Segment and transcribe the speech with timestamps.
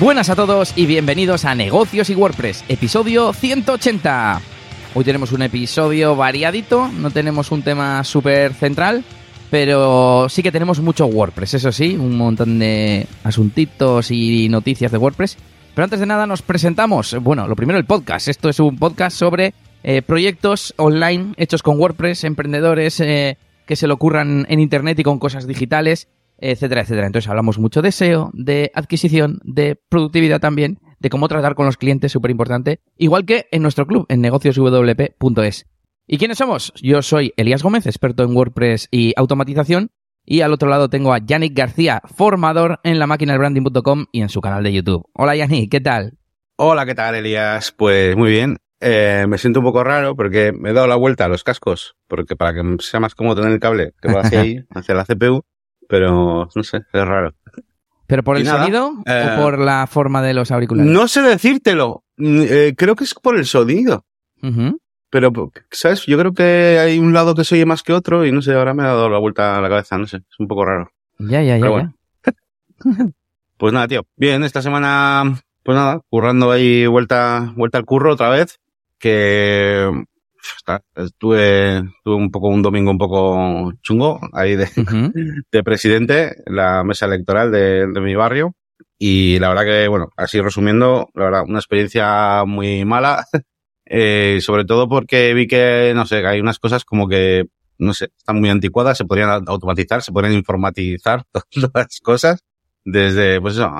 [0.00, 4.40] Buenas a todos y bienvenidos a Negocios y WordPress, episodio 180.
[4.92, 9.04] Hoy tenemos un episodio variadito, no tenemos un tema súper central,
[9.52, 14.98] pero sí que tenemos mucho WordPress, eso sí, un montón de asuntitos y noticias de
[14.98, 15.36] WordPress.
[15.76, 19.16] Pero antes de nada nos presentamos, bueno, lo primero el podcast, esto es un podcast
[19.16, 19.54] sobre
[19.84, 25.04] eh, proyectos online hechos con WordPress, emprendedores eh, que se lo ocurran en Internet y
[25.04, 26.08] con cosas digitales
[26.38, 27.06] etcétera, etcétera.
[27.06, 31.76] Entonces hablamos mucho de SEO, de adquisición, de productividad también, de cómo tratar con los
[31.76, 35.66] clientes, súper importante, igual que en nuestro club, en negocioswp.es.
[36.06, 36.72] ¿Y quiénes somos?
[36.82, 39.90] Yo soy Elías Gómez, experto en WordPress y automatización,
[40.24, 44.28] y al otro lado tengo a Yannick García, formador en la máquina branding.com y en
[44.28, 45.06] su canal de YouTube.
[45.14, 46.18] Hola Yannick, ¿qué tal?
[46.56, 47.72] Hola, ¿qué tal Elías?
[47.72, 48.58] Pues muy bien.
[48.80, 51.96] Eh, me siento un poco raro porque me he dado la vuelta a los cascos,
[52.06, 55.04] porque para que sea más cómodo tener el cable que va hacia ahí, hacia la
[55.04, 55.42] CPU,
[55.88, 57.34] pero no sé, es raro.
[58.06, 60.92] ¿Pero por el sonido o eh, por la forma de los auriculares?
[60.92, 62.04] No sé decírtelo.
[62.16, 64.04] Mm, eh, creo que es por el sonido.
[65.08, 65.32] Pero,
[65.70, 66.04] ¿sabes?
[66.04, 68.52] Yo creo que hay un lado que se oye más que otro y no sé,
[68.52, 70.90] ahora me ha dado la vuelta a la cabeza, no sé, es un poco raro.
[71.18, 71.94] Ya, ya, ya.
[73.56, 74.04] pues nada, tío.
[74.16, 78.60] Bien, esta semana, pues nada, currando ahí vuelta, vuelta al curro otra vez,
[78.98, 79.88] que
[80.94, 84.68] estuve, tuve un poco un domingo un poco chungo ahí de,
[85.52, 88.54] de presidente, la mesa electoral de, de, mi barrio.
[88.98, 93.24] Y la verdad que, bueno, así resumiendo, la verdad, una experiencia muy mala.
[93.86, 97.46] eh, sobre todo porque vi que, no sé, hay unas cosas como que,
[97.78, 102.44] no sé, están muy anticuadas, se podrían automatizar, se podrían informatizar todas las cosas.
[102.84, 103.70] Desde, pues eso,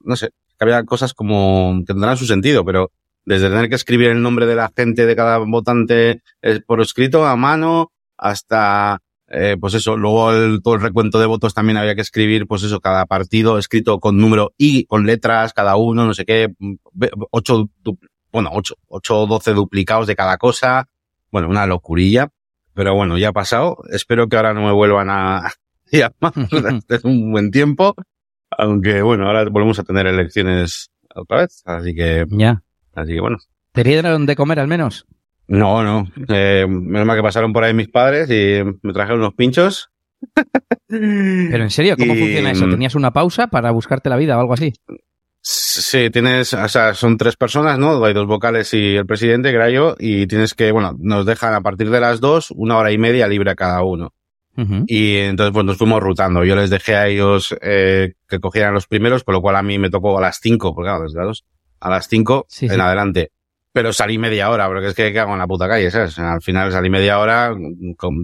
[0.00, 2.90] no sé, que había cosas como que tendrán su sentido, pero
[3.24, 7.24] desde tener que escribir el nombre de la gente de cada votante eh, por escrito
[7.26, 11.94] a mano hasta eh, pues eso, luego el, todo el recuento de votos también había
[11.94, 16.14] que escribir, pues eso, cada partido escrito con número y con letras, cada uno, no
[16.14, 16.54] sé qué,
[17.30, 17.68] ocho,
[18.30, 20.88] bueno, ocho, ocho o doce duplicados de cada cosa.
[21.30, 22.28] Bueno, una locurilla.
[22.74, 23.78] Pero bueno, ya ha pasado.
[23.90, 25.52] Espero que ahora no me vuelvan a
[25.90, 26.32] llamar
[26.88, 27.94] desde un buen tiempo.
[28.50, 31.62] Aunque bueno, ahora volvemos a tener elecciones otra vez.
[31.64, 32.26] Así que.
[32.28, 32.62] Ya.
[32.94, 33.38] Así que bueno.
[33.72, 35.06] ¿Te dieron de comer al menos?
[35.46, 36.08] No, no.
[36.28, 39.90] Eh, menos mal que pasaron por ahí mis padres y me trajeron unos pinchos.
[40.88, 42.18] Pero en serio, ¿cómo y...
[42.18, 42.68] funciona eso?
[42.68, 44.72] ¿Tenías una pausa para buscarte la vida o algo así?
[45.46, 48.02] Sí, tienes, o sea, son tres personas, ¿no?
[48.02, 51.52] Hay dos vocales y el presidente, que era yo, y tienes que, bueno, nos dejan
[51.52, 54.14] a partir de las dos una hora y media libre a cada uno.
[54.56, 54.84] Uh -huh.
[54.86, 56.44] Y entonces, pues nos fuimos rutando.
[56.44, 59.78] Yo les dejé a ellos eh, que cogieran los primeros, con lo cual a mí
[59.78, 61.44] me tocó a las cinco, porque claro, desde las dos,
[61.84, 62.80] a las cinco Sí, en sí.
[62.80, 63.30] adelante.
[63.72, 66.18] Pero salí media hora, porque es que cago en la puta calle, ¿sabes?
[66.18, 67.54] Al final salí media hora,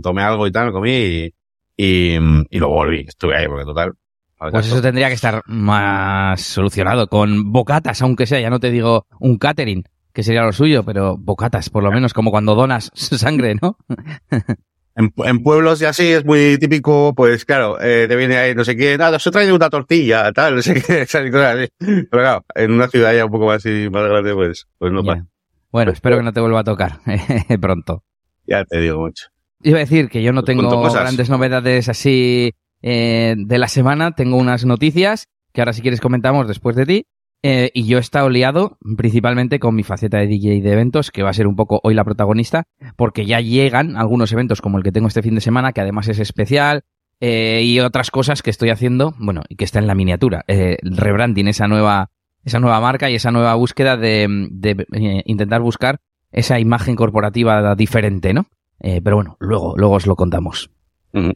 [0.03, 1.35] tomé algo y tal, comí y,
[1.77, 2.15] y,
[2.51, 3.05] y luego volví.
[3.09, 3.93] Estuve ahí, porque total.
[4.39, 4.75] al Pues caso.
[4.77, 9.39] eso tendría que estar más solucionado con bocatas, aunque sea, ya no te digo un
[9.39, 9.83] catering,
[10.13, 13.77] que sería lo suyo, pero bocatas, por lo menos, como cuando donas sangre, ¿no?
[15.01, 18.65] En, en pueblos y así es muy típico, pues claro, eh, te viene ahí no
[18.65, 21.69] sé qué, nada, os he traído una tortilla, tal, no sé qué, esas cosas así.
[21.79, 25.03] Pero claro, en una ciudad ya un poco más, así, más grande, pues, pues no
[25.03, 25.27] pasa.
[25.73, 27.01] Bueno, espero que no te vuelva a tocar
[27.61, 28.05] pronto.
[28.47, 29.29] Ya te digo mucho.
[29.63, 32.53] Iba a decir que yo no Pues tengo grandes novedades así
[32.83, 34.13] eh, de la semana.
[34.13, 37.07] Tengo unas noticias que ahora si quieres comentamos después de ti.
[37.43, 41.23] Eh, y yo he estado liado principalmente con mi faceta de DJ de eventos, que
[41.23, 42.65] va a ser un poco hoy la protagonista,
[42.97, 46.09] porque ya llegan algunos eventos como el que tengo este fin de semana, que además
[46.09, 46.85] es especial,
[47.21, 50.45] eh, y otras cosas que estoy haciendo, bueno, y que está en la miniatura.
[50.49, 52.11] Eh, el rebranding, esa nueva,
[52.45, 56.01] esa nueva marca y esa nueva búsqueda de, de, eh, intentar buscar
[56.33, 58.47] esa imagen corporativa diferente, ¿no?
[58.79, 60.71] Pero bueno, luego, luego os lo contamos.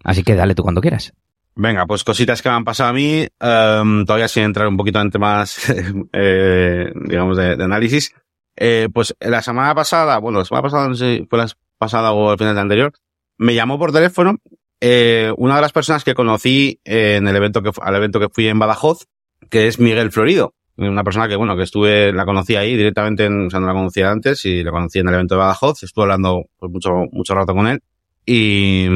[0.03, 1.13] Así que dale tú cuando quieras.
[1.57, 5.01] Venga, pues cositas que me han pasado a mí, em, todavía sin entrar un poquito
[5.01, 5.57] en temas,
[6.13, 8.13] eh, digamos, de, de análisis.
[8.57, 11.49] Eh, pues la semana pasada, bueno, la semana pasada, no sé si fue la
[11.79, 12.93] pasada o el final de anterior,
[13.39, 14.39] me llamó por teléfono
[14.81, 18.49] eh, una de las personas que conocí en el evento que, al evento que fui
[18.49, 19.07] en Badajoz,
[19.51, 20.55] que es Miguel Florido.
[20.77, 23.75] Una persona que, bueno, que estuve, la conocí ahí directamente, en, o sea, no la
[23.75, 25.85] conocía antes y la conocí en el evento de Badajoz.
[25.85, 27.81] Estuve hablando pues, mucho, mucho rato con él
[28.27, 28.87] y,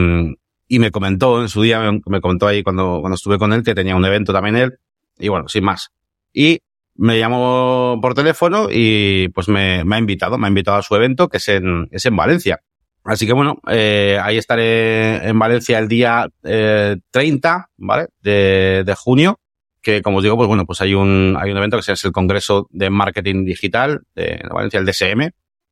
[0.68, 3.62] y me comentó en su día, me, me comentó ahí cuando, cuando estuve con él
[3.62, 4.78] que tenía un evento también él
[5.18, 5.90] y bueno, sin más.
[6.32, 6.60] Y
[6.94, 10.94] me llamó por teléfono y pues me, me ha invitado, me ha invitado a su
[10.94, 12.60] evento que es en, es en Valencia.
[13.04, 18.08] Así que bueno, eh, ahí estaré en Valencia el día eh, 30, ¿vale?
[18.20, 19.40] De, de junio,
[19.80, 22.12] que como os digo, pues bueno, pues hay un, hay un evento que es el
[22.12, 25.30] Congreso de Marketing Digital de Valencia, el DSM.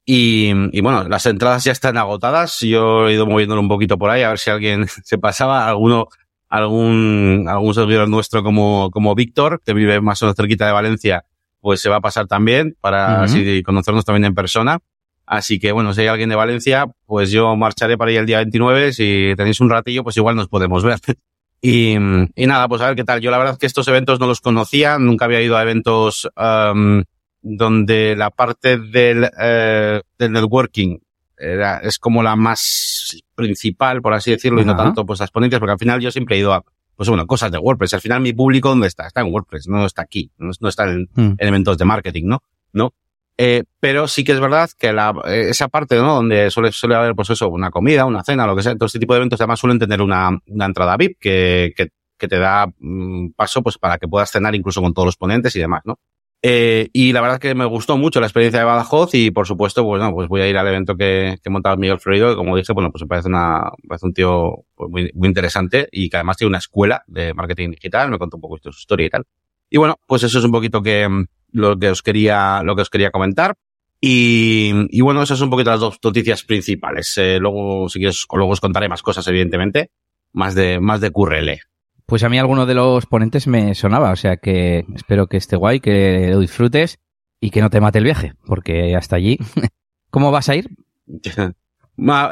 [0.08, 2.61] Y, y bueno, las entradas ya están agotadas.
[2.61, 5.69] Yo he ido moviéndolo un poquito por ahí a ver si alguien se pasaba.
[5.69, 6.08] Alguno
[6.49, 11.25] algún, algún servidor nuestro como, como Víctor, que vive más o menos cerquita de Valencia,
[11.61, 14.79] pues se va a pasar también para así conocernos también en persona.
[15.26, 18.38] Así que bueno, si hay alguien de Valencia, pues yo marcharé para ahí el día
[18.38, 18.93] 29.
[18.93, 21.00] Si tenéis un ratillo, pues igual nos podemos ver.
[21.61, 23.20] y, y, nada, pues a ver qué tal.
[23.20, 26.29] Yo la verdad es que estos eventos no los conocía, nunca había ido a eventos
[26.37, 27.03] um,
[27.48, 30.98] donde la parte del, eh, del networking
[31.38, 35.60] era, es como la más principal, por así decirlo, y no tanto pues las ponentes,
[35.60, 36.64] porque al final yo siempre he ido a,
[36.96, 37.94] pues bueno, cosas de WordPress.
[37.94, 39.06] Al final mi público, ¿dónde está?
[39.06, 41.34] Está en WordPress, no está aquí, no, está en hmm.
[41.38, 42.43] elementos de marketing, ¿no?
[42.72, 42.94] ¿No?
[43.38, 46.14] Eh, pero sí que es verdad que la, eh, esa parte, ¿no?
[46.16, 48.98] Donde suele, suele haber, pues eso, una comida, una cena, lo que sea, todo este
[48.98, 52.66] tipo de eventos además suelen tener una, una entrada VIP que, que, que te da
[52.66, 56.00] mm, paso, pues para que puedas cenar incluso con todos los ponentes y demás, ¿no?
[56.43, 59.83] Eh, y la verdad que me gustó mucho la experiencia de Badajoz y por supuesto,
[59.85, 62.56] pues no, pues voy a ir al evento que, que montado Miguel Florido, que como
[62.56, 66.09] dije, bueno, pues me parece una, me parece un tío pues, muy, muy interesante y
[66.09, 69.06] que además tiene una escuela de marketing digital, me contó un poco de su historia
[69.06, 69.25] y tal.
[69.71, 72.82] Y bueno, pues eso es un poquito que, mm, lo que os quería, lo que
[72.82, 73.56] os quería comentar.
[74.00, 77.15] Y, y bueno, esas son un poquito las dos noticias principales.
[77.17, 79.91] Eh, luego, si quieres, luego os contaré más cosas, evidentemente,
[80.32, 81.59] más de, más de QRL.
[82.06, 85.56] Pues a mí alguno de los ponentes me sonaba, o sea que espero que esté
[85.56, 87.00] guay, que lo disfrutes
[87.41, 89.38] y que no te mate el viaje, porque hasta allí.
[90.11, 90.69] ¿Cómo vas a ir?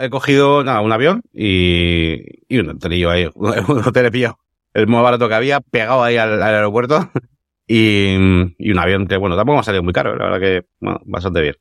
[0.01, 4.39] He cogido nada, un avión y, y un hotelillo ahí, un hotel pillado.
[4.73, 7.11] El más barato que había, pegado ahí al, al aeropuerto
[7.67, 8.15] y,
[8.59, 11.01] y, un avión que, bueno, tampoco me ha salido muy caro, la verdad que, bueno,
[11.05, 11.55] bastante bien.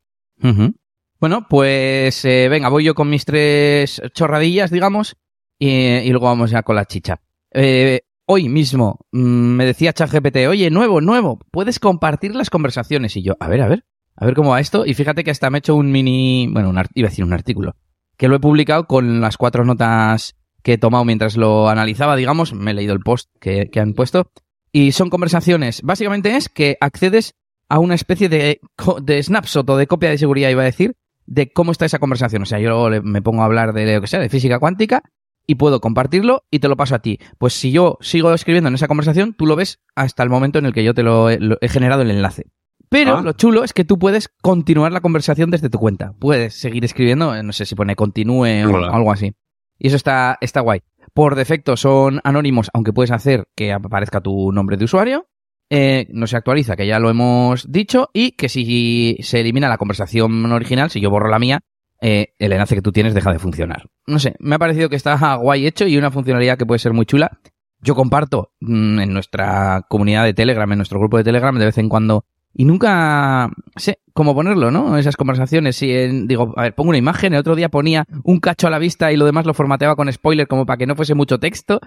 [1.20, 5.16] Bueno, pues eh, venga, voy yo con mis tres chorradillas, digamos,
[5.58, 7.20] y, y luego vamos ya con la chicha.
[7.54, 13.16] Eh, hoy mismo mm, me decía ChatGPT, oye, nuevo, nuevo, puedes compartir las conversaciones.
[13.16, 13.84] Y yo, a ver, a ver,
[14.16, 14.84] a ver cómo va esto.
[14.84, 17.32] Y fíjate que hasta me he hecho un mini, bueno, un, iba a decir un
[17.32, 17.76] artículo,
[18.16, 22.54] que lo he publicado con las cuatro notas que he tomado mientras lo analizaba, digamos,
[22.54, 24.30] me he leído el post que, han puesto.
[24.72, 27.34] Y son conversaciones, básicamente es que accedes
[27.68, 28.60] a una especie de,
[29.02, 30.96] de snapshot o de copia de seguridad, iba a decir,
[31.26, 32.42] de cómo está esa conversación.
[32.42, 35.02] O sea, yo me pongo a hablar de lo que sea, de física cuántica,
[35.46, 37.18] y puedo compartirlo y te lo paso a ti.
[37.38, 40.66] Pues si yo sigo escribiendo en esa conversación, tú lo ves hasta el momento en
[40.66, 42.46] el que yo te lo he, generado el enlace.
[42.88, 43.22] Pero ah.
[43.22, 46.12] lo chulo es que tú puedes continuar la conversación desde tu cuenta.
[46.18, 49.32] Puedes seguir escribiendo, no sé si pone continúe o algo así.
[49.78, 50.80] Y eso está, está guay.
[51.12, 55.26] Por defecto son anónimos, aunque puedes hacer que aparezca tu nombre de usuario.
[55.70, 58.10] Eh, no se actualiza, que ya lo hemos dicho.
[58.12, 61.60] Y que si se elimina la conversación original, si yo borro la mía,
[62.00, 63.88] eh, el enlace que tú tienes deja de funcionar.
[64.06, 66.92] No sé, me ha parecido que está guay hecho y una funcionalidad que puede ser
[66.92, 67.38] muy chula.
[67.80, 71.78] Yo comparto mm, en nuestra comunidad de Telegram, en nuestro grupo de Telegram, de vez
[71.78, 72.24] en cuando
[72.56, 74.96] y nunca sé cómo ponerlo, ¿no?
[74.96, 75.74] Esas conversaciones.
[75.74, 75.88] Si
[76.26, 79.10] digo, a ver, pongo una imagen, el otro día ponía un cacho a la vista
[79.10, 81.80] y lo demás lo formateaba con spoiler como para que no fuese mucho texto.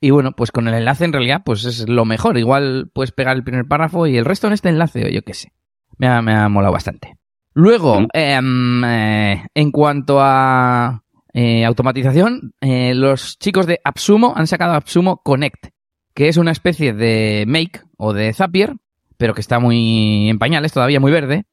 [0.00, 2.38] Y bueno, pues con el enlace en realidad, pues es lo mejor.
[2.38, 5.34] Igual puedes pegar el primer párrafo y el resto en este enlace, o yo qué
[5.34, 5.52] sé.
[5.98, 7.16] Me ha, me ha molado bastante.
[7.54, 11.02] Luego, em, eh, en cuanto a
[11.34, 15.68] eh, automatización, eh, los chicos de Absumo han sacado Absumo Connect,
[16.14, 18.74] que es una especie de Make o de Zapier,
[19.16, 21.44] pero que está muy en pañales, todavía muy verde,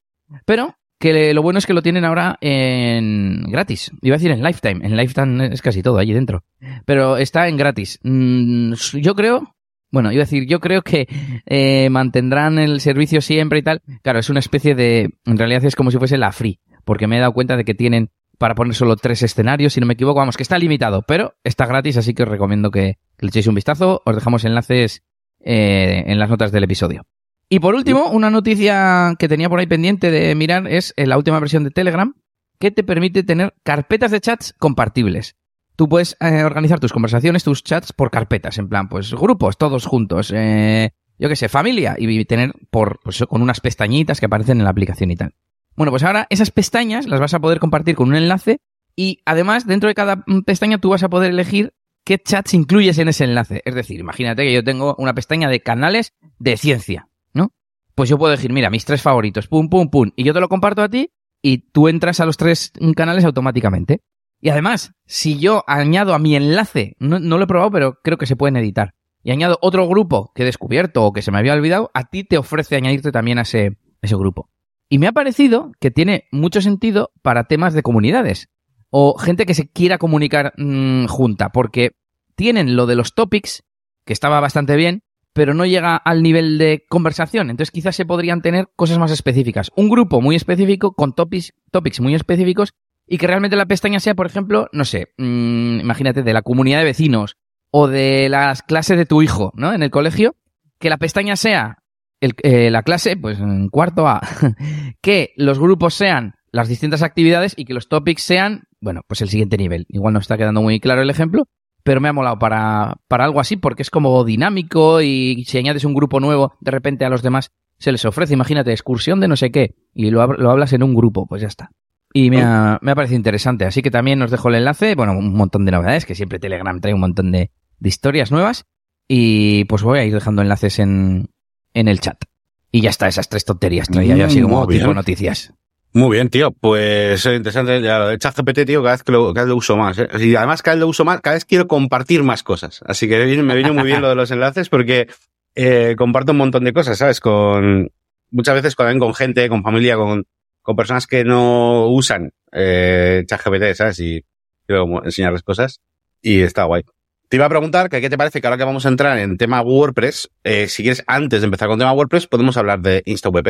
[0.46, 3.92] pero que lo bueno es que lo tienen ahora en gratis.
[4.02, 4.86] Iba a decir en Lifetime.
[4.86, 6.44] En Lifetime es casi todo allí dentro.
[6.86, 8.00] Pero está en gratis.
[8.04, 9.56] Mm, yo creo
[9.92, 11.08] bueno, iba a decir, yo creo que
[11.46, 13.82] eh, mantendrán el servicio siempre y tal.
[14.04, 15.10] Claro, es una especie de.
[15.26, 17.74] En realidad es como si fuese la free, porque me he dado cuenta de que
[17.74, 20.20] tienen para poner solo tres escenarios, si no me equivoco.
[20.20, 23.56] Vamos, que está limitado, pero está gratis, así que os recomiendo que, le echéis un
[23.56, 24.02] vistazo.
[24.06, 25.04] Os dejamos enlaces
[25.40, 27.06] eh, en las notas del episodio.
[27.50, 31.40] Y por último, una noticia que tenía por ahí pendiente de mirar es la última
[31.40, 32.14] versión de Telegram,
[32.60, 35.36] que te permite tener carpetas de chats compartibles
[35.80, 39.86] tú puedes eh, organizar tus conversaciones, tus chats por carpetas, en plan, pues grupos, todos
[39.86, 44.58] juntos, eh, yo qué sé, familia, y tener por, pues, con unas pestañitas que aparecen
[44.58, 45.36] en la aplicación y tal.
[45.78, 48.60] Bueno, pues ahora esas pestañas las vas a poder compartir con un enlace
[48.94, 53.08] y además dentro de cada pestaña tú vas a poder elegir qué chats incluyes en
[53.08, 53.62] ese enlace.
[53.64, 57.54] Es decir, imagínate que yo tengo una pestaña de canales de ciencia, ¿no?
[57.96, 60.50] Pues yo puedo elegir, mira, mis tres favoritos, pum, pum, pum, y yo te lo
[60.50, 64.02] comparto a ti y tú entras a los tres canales automáticamente.
[64.42, 68.26] Y además, si yo añado a mi enlace, no, lo he probado, pero creo que
[68.26, 71.54] se pueden editar, y añado otro grupo que he descubierto o que se me había
[71.54, 74.50] olvidado, a ti te ofrece añadirte también a ese, ese grupo.
[74.88, 78.50] Y me ha parecido que tiene mucho sentido para temas de comunidades
[78.90, 81.92] o gente que se quiera comunicar mm, junta, porque
[82.36, 83.64] tienen lo de los topics,
[84.06, 85.04] que estaba bastante bien,
[85.34, 87.50] pero no llega al nivel de conversación.
[87.50, 89.72] Entonces quizás se podrían tener cosas más específicas.
[89.76, 92.74] Un grupo muy específico con topics, topics muy específicos
[93.10, 96.80] y que realmente la pestaña sea, por ejemplo, no sé, mm, imagínate, de la comunidad
[96.80, 97.38] de vecinos
[97.72, 99.74] o de las clases de tu hijo, ¿no?
[99.74, 100.36] En el colegio,
[100.80, 101.80] que la pestaña sea
[102.22, 104.22] eh, la clase, pues en cuarto A,
[105.02, 109.30] que los grupos sean las distintas actividades y que los topics sean, bueno, pues el
[109.30, 109.86] siguiente nivel.
[109.90, 111.48] Igual no está quedando muy claro el ejemplo,
[111.84, 115.84] pero me ha molado para, para algo así porque es como dinámico y si añades
[115.84, 119.36] un grupo nuevo, de repente a los demás se les ofrece, imagínate, excursión de no
[119.36, 121.72] sé qué y lo, lo hablas en un grupo, pues ya está.
[122.14, 125.14] Y me ha, me ha parecido interesante, así que también os dejo el enlace, bueno,
[125.14, 128.66] un montón de novedades, que siempre Telegram trae un montón de, de historias nuevas
[129.08, 131.30] y pues voy a ir dejando enlaces en,
[131.74, 132.24] en el chat.
[132.72, 135.54] Y ya está, esas tres tonterías traía yo así como tipo noticias.
[135.92, 136.52] Muy bien, tío.
[136.52, 137.82] Pues es interesante.
[137.82, 139.98] Ya lo de ChatGPT, tío, cada vez que lo, cada vez lo uso más.
[139.98, 140.08] ¿eh?
[140.20, 142.82] Y además, cada vez lo uso más, cada vez quiero compartir más cosas.
[142.86, 145.08] Así que me viene muy bien lo de los enlaces porque
[145.56, 147.20] eh, comparto un montón de cosas, ¿sabes?
[147.20, 147.92] Con
[148.30, 150.26] muchas veces con, con gente, con familia, con,
[150.70, 154.00] con personas que no usan eh, ChatGPT, ¿sabes?
[154.02, 154.24] Y
[154.68, 155.82] quiero enseñarles cosas.
[156.22, 156.84] Y está guay.
[157.28, 159.40] Te iba a preguntar que qué te parece que ahora que vamos a entrar en
[159.40, 163.48] tema WordPress, eh, si quieres, antes de empezar con tema WordPress, podemos hablar de InstaWP,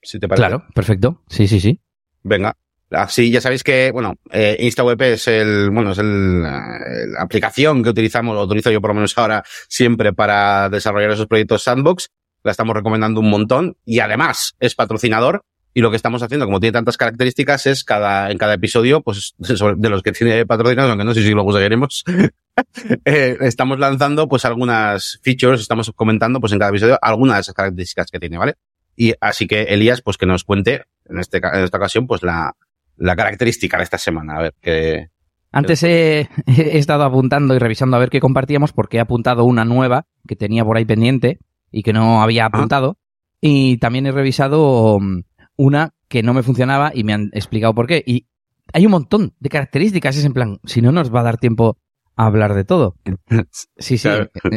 [0.00, 0.46] si te parece.
[0.46, 1.20] Claro, perfecto.
[1.28, 1.80] Sí, sí, sí.
[2.22, 2.56] Venga.
[2.92, 7.82] Así ya sabéis que, bueno, eh, InstaWP es el, bueno, es el, eh, la aplicación
[7.82, 12.10] que utilizamos, o utilizo yo por lo menos ahora siempre para desarrollar esos proyectos sandbox.
[12.44, 15.44] La estamos recomendando un montón y además es patrocinador.
[15.72, 19.34] Y lo que estamos haciendo, como tiene tantas características, es cada, en cada episodio, pues,
[19.38, 22.04] de los que tiene patrocinados, aunque no sé si lo conseguiremos,
[23.04, 27.54] eh, estamos lanzando pues algunas features, estamos comentando pues en cada episodio algunas de esas
[27.54, 28.54] características que tiene, ¿vale?
[28.96, 32.54] Y así que Elías, pues que nos cuente en, este, en esta ocasión, pues la,
[32.96, 34.36] la característica de esta semana.
[34.36, 35.08] A ver, que...
[35.52, 39.64] Antes he, he, estado apuntando y revisando a ver qué compartíamos porque he apuntado una
[39.64, 41.38] nueva que tenía por ahí pendiente
[41.72, 42.46] y que no había ah.
[42.48, 42.98] apuntado.
[43.40, 45.22] Y también he revisado um,
[45.60, 48.02] una que no me funcionaba y me han explicado por qué.
[48.06, 48.26] Y
[48.72, 50.16] hay un montón de características.
[50.16, 51.76] Es en plan, si no nos va a dar tiempo
[52.16, 52.96] hablar de todo.
[53.76, 54.08] Sí, sí,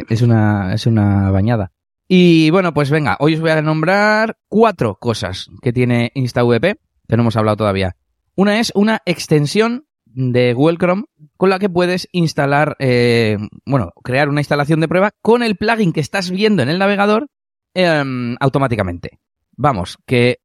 [0.08, 1.72] es una, es una bañada.
[2.08, 7.16] Y bueno, pues venga, hoy os voy a nombrar cuatro cosas que tiene InstaVP, que
[7.16, 7.96] no hemos hablado todavía.
[8.34, 11.04] Una es una extensión de Google Chrome
[11.36, 15.92] con la que puedes instalar, eh, bueno, crear una instalación de prueba con el plugin
[15.92, 17.28] que estás viendo en el navegador
[17.74, 19.18] eh, automáticamente.
[19.56, 20.38] Vamos, que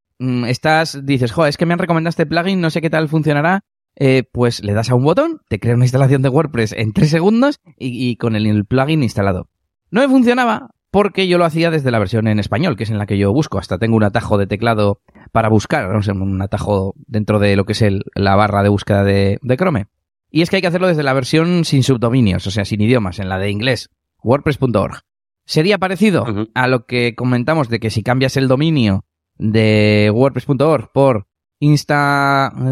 [0.47, 3.63] estás, dices, joder, es que me han recomendado este plugin, no sé qué tal funcionará,
[3.95, 7.09] eh, pues le das a un botón, te crea una instalación de WordPress en tres
[7.09, 9.49] segundos y, con el, plugin instalado.
[9.91, 12.97] No me funcionaba porque yo lo hacía desde la versión en español, que es en
[12.97, 13.59] la que yo busco.
[13.59, 17.65] Hasta tengo un atajo de teclado para buscar, no sé, un atajo dentro de lo
[17.65, 19.87] que es el, la barra de búsqueda de, de Chrome.
[20.31, 23.19] Y es que hay que hacerlo desde la versión sin subdominios, o sea, sin idiomas,
[23.19, 23.89] en la de inglés,
[24.23, 25.01] wordpress.org.
[25.45, 29.05] Sería parecido a lo que comentamos de que si cambias el dominio
[29.39, 31.25] de wordpress.org por
[31.59, 32.65] instaw.io,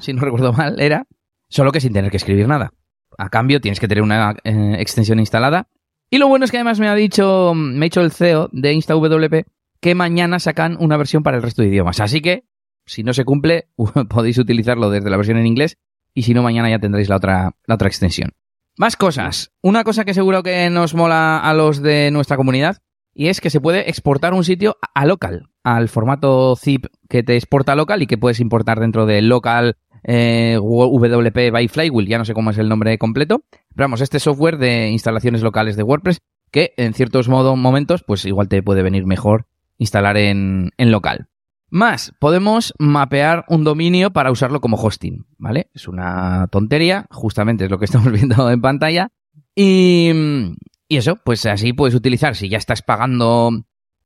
[0.00, 1.06] si no recuerdo mal, era,
[1.48, 2.72] solo que sin tener que escribir nada.
[3.16, 5.68] A cambio, tienes que tener una eh, extensión instalada.
[6.10, 8.72] Y lo bueno es que además me ha dicho, me ha dicho el CEO de
[8.72, 9.46] InstaWP
[9.80, 12.00] que mañana sacan una versión para el resto de idiomas.
[12.00, 12.44] Así que,
[12.86, 13.68] si no se cumple,
[14.08, 15.78] podéis utilizarlo desde la versión en inglés
[16.14, 18.32] y si no, mañana ya tendréis la otra, la otra extensión.
[18.76, 19.52] Más cosas.
[19.62, 22.78] Una cosa que seguro que nos mola a los de nuestra comunidad
[23.14, 27.36] y es que se puede exportar un sitio a local, al formato zip que te
[27.36, 32.24] exporta local y que puedes importar dentro de local eh, WP by Flywheel, ya no
[32.24, 33.44] sé cómo es el nombre completo,
[33.74, 38.24] pero vamos, este software de instalaciones locales de WordPress que en ciertos modos, momentos pues
[38.26, 39.46] igual te puede venir mejor
[39.78, 41.28] instalar en, en local.
[41.70, 45.70] Más, podemos mapear un dominio para usarlo como hosting, ¿vale?
[45.74, 49.10] Es una tontería, justamente es lo que estamos viendo en pantalla.
[49.56, 50.12] Y,
[50.88, 53.50] y eso, pues así puedes utilizar, si ya estás pagando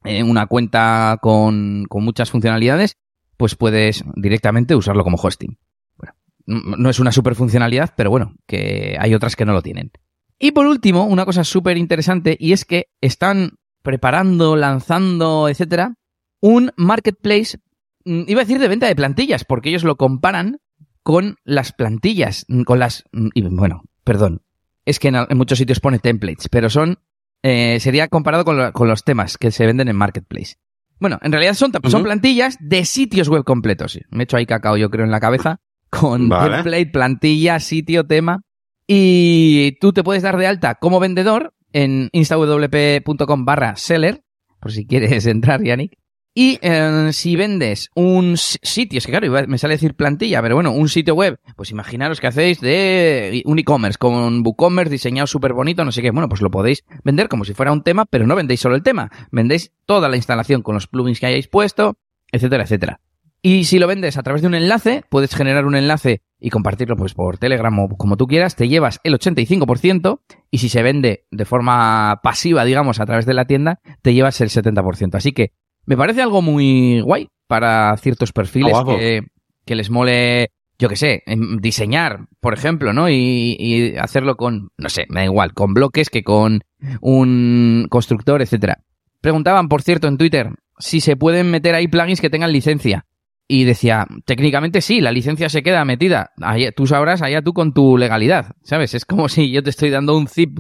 [0.05, 2.97] eh, una cuenta con, con muchas funcionalidades,
[3.37, 5.59] pues puedes directamente usarlo como hosting.
[5.97, 6.15] Bueno,
[6.47, 9.93] no es una super funcionalidad, pero bueno, que hay otras que no lo tienen.
[10.39, 15.95] Y por último, una cosa súper interesante, y es que están preparando, lanzando, etcétera,
[16.41, 17.59] un marketplace,
[18.05, 20.61] mm, iba a decir de venta de plantillas, porque ellos lo comparan
[21.03, 24.43] con las plantillas, con las, mm, bueno, perdón,
[24.89, 26.99] es que en, muchos sitios pone templates, pero son,
[27.43, 30.55] eh, sería comparado con, los temas que se venden en Marketplace.
[30.99, 33.99] Bueno, en realidad son, son plantillas de sitios web completos.
[34.11, 38.41] Me he hecho ahí cacao, yo creo, en la cabeza, con template, plantilla, sitio, tema.
[38.87, 44.25] Y tú te puedes dar de alta como vendedor en instawp.com barra seller,
[44.59, 45.98] por si quieres entrar, Yannick.
[46.41, 50.71] Y eh, si vendes un sitio, es que claro, me sale decir plantilla, pero bueno,
[50.71, 55.85] un sitio web, pues imaginaros que hacéis de un e-commerce con WooCommerce diseñado súper bonito,
[55.85, 58.37] no sé qué, bueno, pues lo podéis vender como si fuera un tema, pero no
[58.37, 61.99] vendéis solo el tema, vendéis toda la instalación con los plugins que hayáis puesto,
[62.31, 63.01] etcétera, etcétera.
[63.43, 66.95] Y si lo vendes a través de un enlace, puedes generar un enlace y compartirlo
[66.97, 70.21] pues por Telegram o como tú quieras, te llevas el 85%
[70.53, 74.41] y si se vende de forma pasiva, digamos, a través de la tienda, te llevas
[74.41, 75.17] el 70%.
[75.17, 75.53] Así que
[75.89, 79.23] me parece algo muy guay para ciertos perfiles que,
[79.65, 81.23] que, les mole, yo qué sé,
[81.61, 83.09] diseñar, por ejemplo, ¿no?
[83.09, 86.61] Y, y, hacerlo con, no sé, me da igual, con bloques que con
[87.01, 88.85] un constructor, etcétera.
[89.23, 93.07] Preguntaban, por cierto, en Twitter si se pueden meter ahí plugins que tengan licencia.
[93.51, 96.33] Y decía, técnicamente sí, la licencia se queda metida.
[96.77, 98.93] tú sabrás, allá tú con tu legalidad, ¿sabes?
[98.93, 100.59] Es como si yo te estoy dando un zip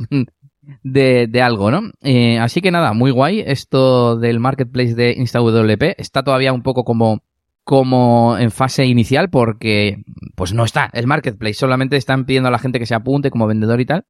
[0.83, 1.91] de, de algo, ¿no?
[2.03, 5.95] Eh, así que nada, muy guay esto del marketplace de InstaWP.
[5.99, 7.23] Está todavía un poco como,
[7.65, 10.03] como en fase inicial porque
[10.35, 11.55] pues no está el marketplace.
[11.55, 14.05] Solamente están pidiendo a la gente que se apunte como vendedor y tal.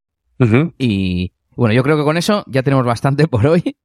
[0.79, 3.77] Y bueno, yo creo que con eso ya tenemos bastante por hoy.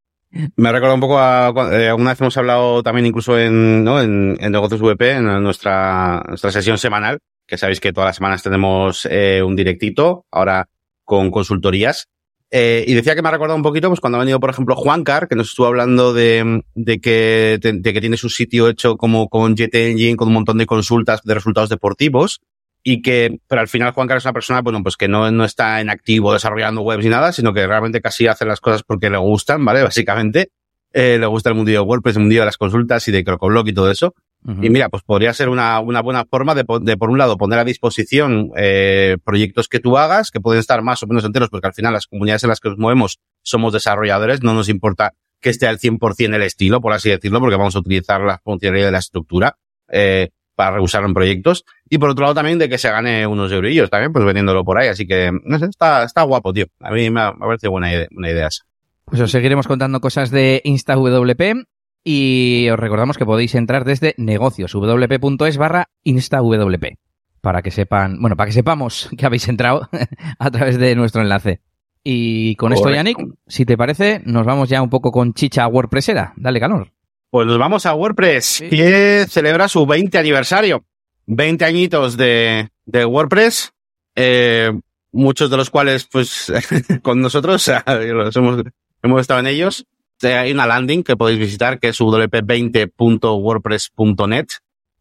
[0.55, 4.01] Me recuerda un poco a, eh, alguna vez hemos hablado también incluso en, ¿no?
[4.01, 8.41] en, en Negocios VP, en nuestra, nuestra sesión semanal, que sabéis que todas las semanas
[8.41, 10.69] tenemos eh, un directito, ahora
[11.03, 12.07] con consultorías.
[12.55, 14.75] Eh, y decía que me ha recordado un poquito, pues cuando ha venido, por ejemplo,
[14.75, 18.95] Juan Car, que nos estuvo hablando de, de que, de, que tiene su sitio hecho
[18.95, 22.41] como con Jet Engine, con un montón de consultas de resultados deportivos
[22.83, 25.45] y que, pero al final Juan Carlos es una persona, bueno, pues que no, no
[25.45, 29.09] está en activo desarrollando webs ni nada, sino que realmente casi hace las cosas porque
[29.09, 29.81] le gustan, ¿vale?
[29.83, 30.51] Básicamente,
[30.91, 33.67] eh, le gusta el mundillo de WordPress, el mundillo de las consultas y de CrocoBlock
[33.69, 34.13] y todo eso.
[34.45, 37.59] Y mira, pues podría ser una, una buena forma de, de, por un lado, poner
[37.59, 41.67] a disposición eh, proyectos que tú hagas, que pueden estar más o menos enteros, porque
[41.67, 45.49] al final las comunidades en las que nos movemos somos desarrolladores, no nos importa que
[45.49, 48.91] esté al 100% el estilo, por así decirlo, porque vamos a utilizar la funcionalidad de
[48.91, 49.57] la estructura.
[49.89, 51.65] Eh, para reusarlo en proyectos.
[51.89, 54.77] Y por otro lado también de que se gane unos eurillos también, pues vendiéndolo por
[54.77, 54.87] ahí.
[54.87, 56.67] Así que, no sé, está, está guapo, tío.
[56.79, 58.63] A mí me ha, buena idea, una idea esa.
[59.05, 61.65] Pues os seguiremos contando cosas de InstaWP
[62.03, 66.97] y os recordamos que podéis entrar desde negocioswp.es barra InstaWP
[67.43, 69.89] para que sepan, bueno, para que sepamos que habéis entrado
[70.39, 71.61] a través de nuestro enlace.
[72.05, 73.17] Y con esto, Yannick,
[73.47, 76.33] si te parece, nos vamos ya un poco con chicha WordPressera.
[76.35, 76.91] Dale calor.
[77.29, 80.83] Pues nos vamos a WordPress, que celebra su 20 aniversario.
[81.25, 83.73] 20 añitos de, de WordPress,
[84.15, 84.71] eh,
[85.13, 86.51] muchos de los cuales, pues,
[87.01, 88.63] con nosotros, hemos,
[89.01, 89.85] hemos estado en ellos.
[90.23, 94.47] Hay una landing que podéis visitar, que es wp20.wordpress.net,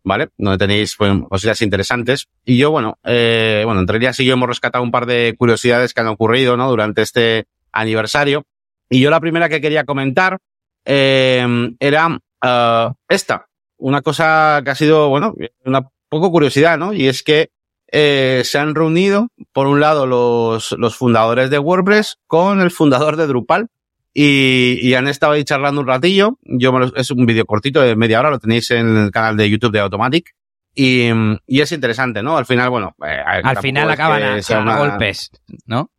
[0.04, 0.28] ¿vale?
[0.36, 2.28] Donde tenéis pues, cosas interesantes.
[2.44, 5.94] Y yo, bueno, eh, bueno, entre ellas y yo hemos rescatado un par de curiosidades
[5.94, 6.68] que han ocurrido, ¿no?
[6.68, 8.44] Durante este aniversario.
[8.90, 10.38] Y yo la primera que quería comentar
[10.84, 11.46] eh,
[11.78, 13.46] era uh, esta.
[13.78, 16.92] Una cosa que ha sido, bueno, una poco curiosidad, ¿no?
[16.92, 17.50] Y es que
[17.90, 23.16] eh, se han reunido, por un lado, los, los fundadores de WordPress con el fundador
[23.16, 23.68] de Drupal.
[24.14, 26.38] Y, y han estado ahí charlando un ratillo.
[26.42, 29.36] Yo me lo, es un vídeo cortito de media hora, lo tenéis en el canal
[29.36, 30.34] de YouTube de Automatic.
[30.74, 31.08] Y,
[31.46, 32.36] y es interesante, ¿no?
[32.36, 32.94] Al final, bueno.
[33.06, 35.30] Eh, Al final acaban a, a, golpes,
[35.66, 35.90] ¿no?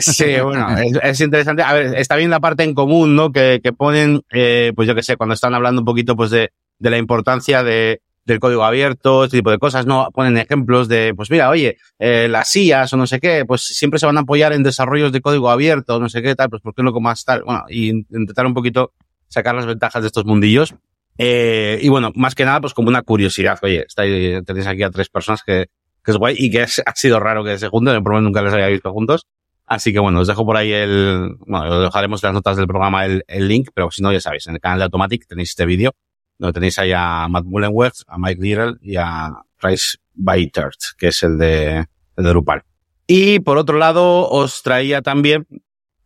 [0.00, 0.66] Sí, bueno,
[1.02, 1.62] es, interesante.
[1.62, 3.30] A ver, está bien la parte en común, ¿no?
[3.30, 6.50] Que, que ponen, eh, pues yo qué sé, cuando están hablando un poquito, pues de,
[6.78, 10.08] de la importancia de, del código abierto, este tipo de cosas, ¿no?
[10.12, 13.98] Ponen ejemplos de, pues mira, oye, eh, las IAS o no sé qué, pues siempre
[13.98, 16.82] se van a apoyar en desarrollos de código abierto, no sé qué, tal, pues porque
[16.82, 18.92] es lo que más tal, bueno, y intentar un poquito
[19.28, 20.74] sacar las ventajas de estos mundillos.
[21.18, 24.90] Eh, y bueno, más que nada, pues como una curiosidad, oye, estáis, tenéis aquí a
[24.90, 25.66] tres personas que,
[26.04, 28.28] que es guay y que es, ha sido raro que se junten, por lo menos
[28.28, 29.26] nunca les había visto juntos.
[29.66, 33.04] Así que bueno, os dejo por ahí el, bueno, os dejaremos las notas del programa
[33.04, 35.66] el, el, link, pero si no, ya sabéis, en el canal de Automatic tenéis este
[35.66, 35.92] vídeo,
[36.38, 41.22] donde tenéis ahí a Matt Mullenweg, a Mike Little y a Price Bytert, que es
[41.22, 42.62] el de, el de Drupal.
[43.06, 45.46] Y por otro lado, os traía también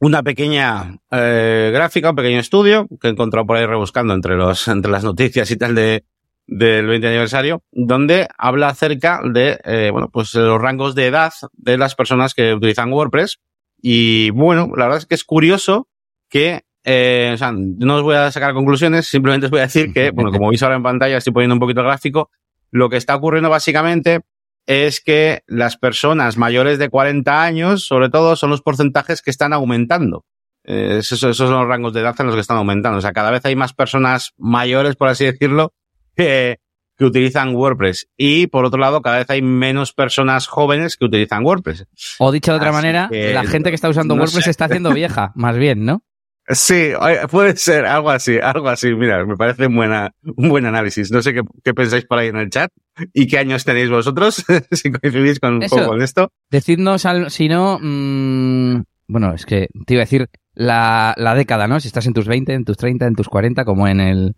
[0.00, 4.66] una pequeña eh, gráfica, un pequeño estudio que he encontrado por ahí rebuscando entre los,
[4.68, 6.04] entre las noticias y tal de,
[6.46, 11.78] del 20 aniversario, donde habla acerca de, eh, bueno, pues los rangos de edad de
[11.78, 13.38] las personas que utilizan WordPress
[13.80, 15.88] y bueno, la verdad es que es curioso
[16.28, 19.92] que, eh, o sea, no os voy a sacar conclusiones, simplemente os voy a decir
[19.92, 22.30] que, bueno, como veis ahora en pantalla, estoy poniendo un poquito gráfico,
[22.70, 24.20] lo que está ocurriendo básicamente
[24.66, 29.52] es que las personas mayores de 40 años, sobre todo, son los porcentajes que están
[29.52, 30.24] aumentando.
[30.64, 32.98] Eh, esos, esos son los rangos de edad en los que están aumentando.
[32.98, 35.72] O sea, cada vez hay más personas mayores, por así decirlo,
[36.14, 36.60] que,
[36.96, 38.08] que utilizan WordPress.
[38.16, 41.86] Y por otro lado, cada vez hay menos personas jóvenes que utilizan WordPress.
[42.18, 44.50] O dicho de otra Así manera, que, la gente que está usando no WordPress se
[44.50, 46.04] está haciendo vieja, más bien, ¿no?
[46.52, 46.92] Sí,
[47.30, 48.94] puede ser algo así, algo así.
[48.94, 51.10] Mira, me parece un, buena, un buen análisis.
[51.10, 52.70] No sé qué, qué, pensáis por ahí en el chat
[53.12, 56.32] y qué años tenéis vosotros, si coincidís con, Eso, con esto.
[56.50, 61.68] Decidnos, al, si no, mmm, bueno, es que te iba a decir la, la década,
[61.68, 61.80] ¿no?
[61.80, 64.36] Si estás en tus 20, en tus 30, en tus 40, como en el,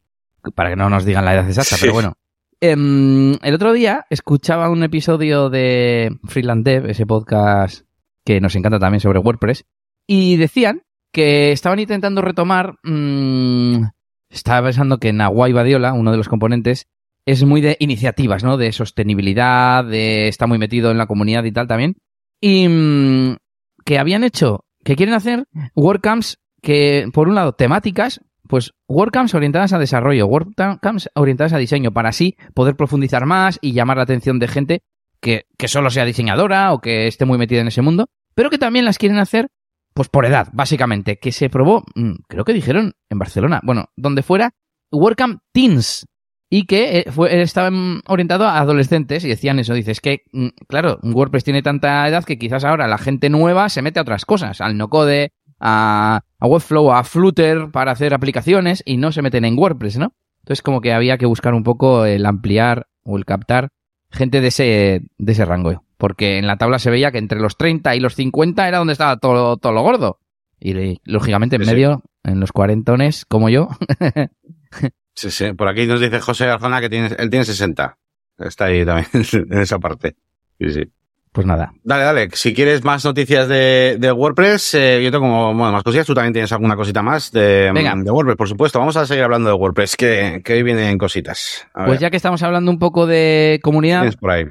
[0.55, 1.81] para que no nos digan la edad exacta, sí.
[1.83, 2.16] pero bueno,
[2.64, 7.85] Em, el otro día escuchaba un episodio de Freeland Dev, ese podcast
[8.25, 9.64] que nos encanta también sobre WordPress,
[10.07, 12.75] y decían que estaban intentando retomar.
[12.83, 13.85] mmm,
[14.31, 16.87] estaba pensando que Nahuay Badiola, uno de los componentes,
[17.27, 18.57] es muy de iniciativas, ¿no?
[18.57, 21.96] De sostenibilidad, de está muy metido en la comunidad y tal también.
[22.40, 23.37] Y mmm,
[23.85, 25.44] que habían hecho, que quieren hacer
[25.77, 31.92] WordCamps que, por un lado, temáticas, pues WordCamps orientadas a desarrollo, WordCamps orientadas a diseño,
[31.92, 34.83] para así poder profundizar más y llamar la atención de gente
[35.20, 38.59] que, que solo sea diseñadora o que esté muy metida en ese mundo, pero que
[38.59, 39.48] también las quieren hacer
[39.94, 44.22] pues por edad, básicamente, que se probó, mm, creo que dijeron en Barcelona, bueno, donde
[44.22, 44.55] fuera,
[44.90, 46.07] WordCamp Teens,
[46.55, 47.70] y que eh, fue, estaba
[48.07, 52.38] orientado a adolescentes y decían eso, dices que, mm, claro, WordPress tiene tanta edad que
[52.38, 56.92] quizás ahora la gente nueva se mete a otras cosas, al no-code, a, a Webflow,
[56.92, 60.12] a Flutter para hacer aplicaciones y no se meten en WordPress, ¿no?
[60.42, 63.70] Entonces como que había que buscar un poco el ampliar o el captar
[64.11, 65.83] gente de ese, de ese rango.
[66.03, 68.93] Porque en la tabla se veía que entre los 30 y los 50 era donde
[68.93, 70.19] estaba todo, todo lo gordo.
[70.59, 73.69] Y lógicamente en medio, en los cuarentones, como yo.
[75.15, 75.53] sí, sí.
[75.53, 77.99] Por aquí nos dice José Garzona que tiene, él tiene 60.
[78.38, 80.17] Está ahí también, en esa parte.
[80.59, 80.93] Sí, sí
[81.31, 81.73] pues nada.
[81.85, 82.29] Dale, dale.
[82.33, 86.07] Si quieres más noticias de, de WordPress, eh, yo tengo bueno, más cosillas.
[86.07, 88.81] Tú también tienes alguna cosita más de, de WordPress, por supuesto.
[88.81, 91.67] Vamos a seguir hablando de WordPress, que, que hoy vienen cositas.
[91.75, 94.12] A pues ya que estamos hablando un poco de comunidad.
[94.21, 94.47] Por ahí.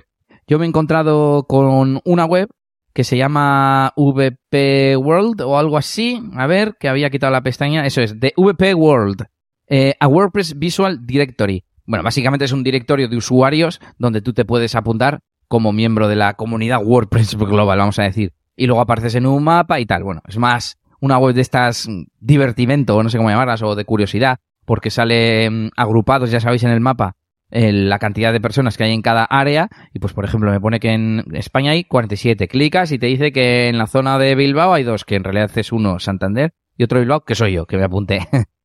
[0.51, 2.49] Yo me he encontrado con una web
[2.93, 6.21] que se llama VP World o algo así.
[6.35, 7.85] A ver, que había quitado la pestaña.
[7.85, 9.23] Eso es, de VP World.
[9.67, 11.63] Eh, a WordPress Visual Directory.
[11.85, 16.17] Bueno, básicamente es un directorio de usuarios donde tú te puedes apuntar como miembro de
[16.17, 18.33] la comunidad WordPress Global, vamos a decir.
[18.57, 20.03] Y luego apareces en un mapa y tal.
[20.03, 23.73] Bueno, es más una web de estas mm, divertimento, o no sé cómo llamarlas, o
[23.73, 27.15] de curiosidad, porque sale agrupados, ya sabéis, en el mapa
[27.51, 29.69] la cantidad de personas que hay en cada área.
[29.93, 32.47] Y pues, por ejemplo, me pone que en España hay 47.
[32.47, 35.51] Clicas y te dice que en la zona de Bilbao hay dos, que en realidad
[35.55, 38.27] es uno Santander y otro Bilbao, que soy yo, que me apunté.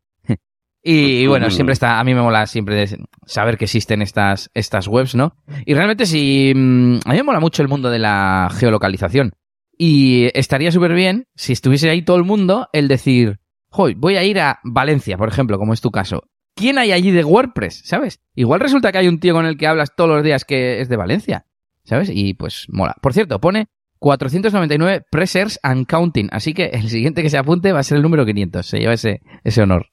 [0.89, 2.87] Y, bueno, siempre está, a mí me mola siempre
[3.25, 5.35] saber que existen estas, estas webs, ¿no?
[5.65, 9.33] Y realmente sí, mm, a mí me mola mucho el mundo de la geolocalización.
[9.77, 14.23] Y estaría súper bien si estuviese ahí todo el mundo el decir, hoy voy a
[14.23, 16.23] ir a Valencia, por ejemplo, como es tu caso.
[16.57, 17.83] ¿Quién hay allí de WordPress?
[17.85, 18.19] ¿Sabes?
[18.35, 20.89] Igual resulta que hay un tío con el que hablas todos los días que es
[20.89, 21.45] de Valencia.
[21.85, 22.11] ¿Sabes?
[22.11, 22.97] Y pues mola.
[23.03, 26.31] Por cierto, pone 499 Pressers and Counting.
[26.33, 28.65] Así que el siguiente que se apunte va a ser el número 500.
[28.65, 29.21] Se lleva ese,
[29.63, 29.87] honor.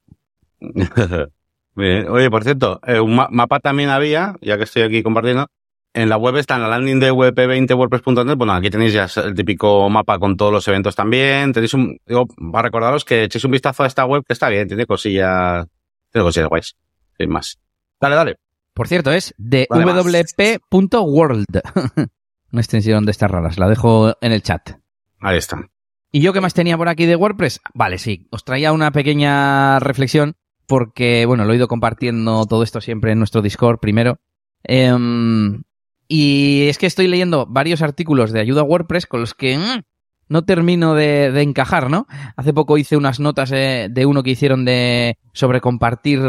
[1.76, 5.48] Oye, por cierto, eh, un mapa también había, ya que estoy aquí compartiendo.
[5.94, 8.38] En la web está en la landing de wp20wordpress.net.
[8.38, 11.52] Bueno, aquí tenéis ya el típico mapa con todos los eventos también.
[11.52, 14.70] Tenéis un, digo, a recordaros que echéis un vistazo a esta web que está bien,
[14.70, 15.68] tiene cosillas,
[16.14, 16.76] guays.
[17.18, 17.60] Sin más.
[18.00, 18.38] Dale, dale.
[18.74, 21.62] Por cierto, es de wp.world.
[22.52, 23.58] Una extensión de estas raras.
[23.58, 24.72] La dejo en el chat.
[25.20, 25.70] Ahí está.
[26.12, 27.62] ¿Y yo qué más tenía por aquí de WordPress?
[27.74, 28.28] Vale, sí.
[28.30, 30.36] Os traía una pequeña reflexión
[30.68, 34.20] porque, bueno, lo he ido compartiendo todo esto siempre en nuestro Discord primero.
[34.64, 35.64] Em,
[36.08, 39.82] y es que estoy leyendo varios artículos de ayuda a WordPress con los que mm,
[40.30, 42.08] no termino de, encajar, ¿no?
[42.36, 46.22] Hace poco hice unas notas de uno que hicieron de sobre compartir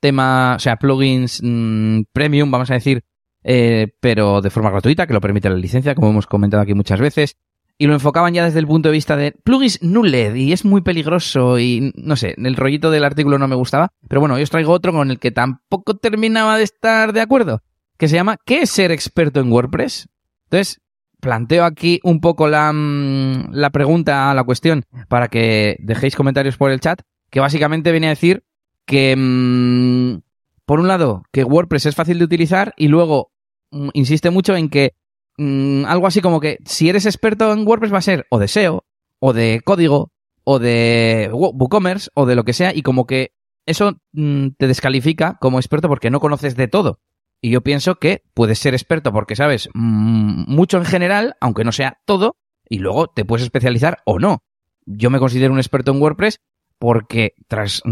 [0.00, 3.04] temas, o sea, plugins mm, premium, vamos a decir,
[3.42, 7.00] eh, pero de forma gratuita, que lo permite la licencia, como hemos comentado aquí muchas
[7.00, 7.36] veces
[7.80, 10.82] y lo enfocaban ya desde el punto de vista de plugins nulled y es muy
[10.82, 14.50] peligroso y no sé, el rollito del artículo no me gustaba, pero bueno, yo os
[14.50, 17.62] traigo otro con el que tampoco terminaba de estar de acuerdo,
[17.96, 20.10] que se llama ¿Qué es ser experto en WordPress?
[20.50, 20.82] Entonces,
[21.20, 26.70] planteo aquí un poco la, mm, la pregunta, la cuestión, para que dejéis comentarios por
[26.70, 28.44] el chat, que básicamente viene a decir
[28.86, 30.20] que, mmm,
[30.64, 33.32] por un lado, que WordPress es fácil de utilizar y luego
[33.70, 34.94] mm, insiste mucho en que
[35.42, 38.46] Mm, algo así como que si eres experto en WordPress va a ser o de
[38.46, 38.84] SEO,
[39.20, 40.12] o de código,
[40.44, 43.32] o de WooCommerce, o de lo que sea, y como que
[43.64, 46.98] eso mm, te descalifica como experto porque no conoces de todo.
[47.40, 51.72] Y yo pienso que puedes ser experto porque sabes mm, mucho en general, aunque no
[51.72, 52.36] sea todo,
[52.68, 54.42] y luego te puedes especializar o no.
[54.86, 56.40] Yo me considero un experto en WordPress
[56.78, 57.82] porque tras,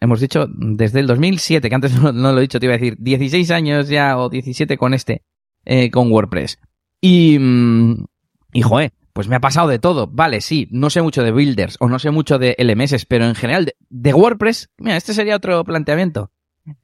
[0.00, 2.96] hemos dicho, desde el 2007, que antes no, lo he dicho, te iba a decir,
[2.98, 5.24] 16 años ya o 17 con este,
[5.64, 6.58] eh, con WordPress.
[7.00, 8.04] Y, mm,
[8.52, 10.06] y joder, pues me ha pasado de todo.
[10.06, 13.34] Vale, sí, no sé mucho de builders o no sé mucho de LMS, pero en
[13.34, 16.30] general de, WordPress, mira, este sería otro planteamiento.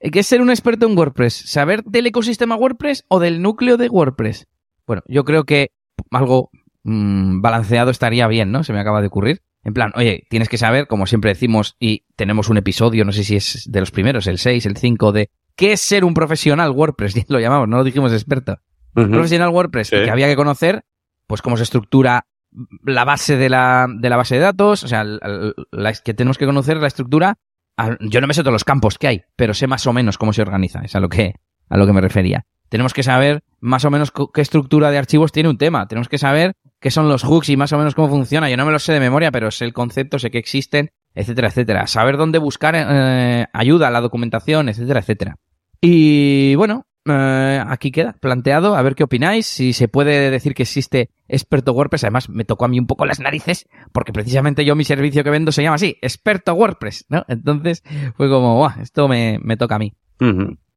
[0.01, 1.35] ¿Qué es ser un experto en WordPress?
[1.35, 4.47] ¿Saber del ecosistema WordPress o del núcleo de WordPress?
[4.87, 5.71] Bueno, yo creo que
[6.11, 6.51] algo
[6.85, 8.65] mmm, balanceado estaría bien, ¿no?
[8.65, 9.43] Se me acaba de ocurrir.
[9.65, 13.25] En plan, oye, tienes que saber, como siempre decimos, y tenemos un episodio, no sé
[13.25, 16.71] si es de los primeros, el 6, el 5 de qué es ser un profesional
[16.71, 18.59] WordPress, lo llamamos, no lo dijimos experto.
[18.95, 20.85] Profesional WordPress, que había que conocer,
[21.27, 22.27] pues cómo se estructura
[22.83, 26.47] la base de la, de la base de datos, o sea, la, que tenemos que
[26.47, 27.37] conocer la estructura.
[28.01, 30.33] Yo no me sé todos los campos que hay, pero sé más o menos cómo
[30.33, 31.35] se organiza, es a lo que,
[31.69, 32.47] a lo que me refería.
[32.69, 35.87] Tenemos que saber más o menos qué estructura de archivos tiene un tema.
[35.87, 38.51] Tenemos que saber qué son los hooks y más o menos cómo funciona.
[38.51, 41.49] Yo no me lo sé de memoria, pero sé el concepto, sé que existen, etcétera,
[41.49, 41.87] etcétera.
[41.87, 45.37] Saber dónde buscar eh, ayuda, la documentación, etcétera, etcétera.
[45.81, 50.65] Y bueno, eh, aquí queda planteado, a ver qué opináis, si se puede decir que
[50.65, 54.77] existe experto WordPress, además me tocó a mí un poco las narices, porque precisamente yo
[54.77, 57.25] mi servicio que vendo se llama así, experto WordPress, ¿no?
[57.29, 57.83] Entonces
[58.17, 59.93] fue como, esto me, toca a mí.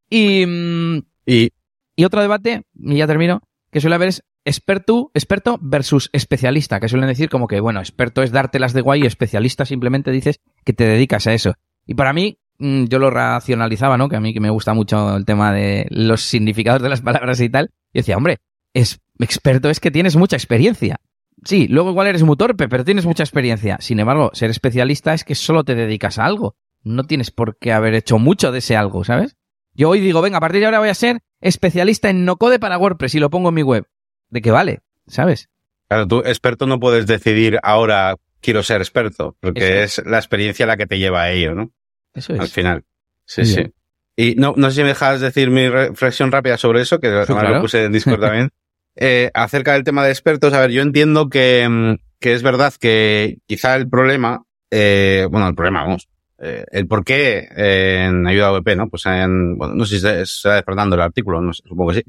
[0.09, 1.49] y, mm, y,
[1.95, 6.89] y otro debate, y ya termino, que suele haber es experto, experto versus especialista, que
[6.89, 10.73] suelen decir como que, bueno, experto es dártelas de guay y especialista simplemente dices que
[10.73, 11.53] te dedicas a eso.
[11.85, 14.09] Y para mí, yo lo racionalizaba, ¿no?
[14.09, 17.39] Que a mí que me gusta mucho el tema de los significados de las palabras
[17.39, 17.71] y tal.
[17.93, 18.37] Y decía, hombre,
[18.73, 20.97] es experto es que tienes mucha experiencia.
[21.45, 23.77] Sí, luego igual eres muy torpe, pero tienes mucha experiencia.
[23.79, 26.55] Sin embargo, ser especialista es que solo te dedicas a algo.
[26.83, 29.37] No tienes por qué haber hecho mucho de ese algo, ¿sabes?
[29.73, 32.59] Yo hoy digo, venga, a partir de ahora voy a ser especialista en no code
[32.59, 33.87] para WordPress y lo pongo en mi web.
[34.29, 34.81] ¿De qué vale?
[35.07, 35.49] ¿Sabes?
[35.87, 40.77] Claro, tú experto no puedes decidir ahora quiero ser experto, porque es la experiencia la
[40.77, 41.71] que te lleva a ello, ¿no?
[42.19, 42.39] Eso es.
[42.39, 42.83] Al final.
[43.25, 43.71] Sí, sí.
[44.15, 47.61] Y no, no sé si me dejas decir mi reflexión rápida sobre eso, que lo
[47.61, 48.49] puse en Discord también.
[48.97, 52.73] Eh, acerca del tema de expertos, a ver, yo entiendo que, mm, que es verdad
[52.77, 58.51] que quizá el problema, eh, bueno, el problema, vamos, eh, el por qué en ayuda
[58.51, 58.89] VP, ¿no?
[58.89, 61.99] Pues en, bueno, no sé si se está despertando el artículo, no sé, supongo que
[61.99, 62.03] sí.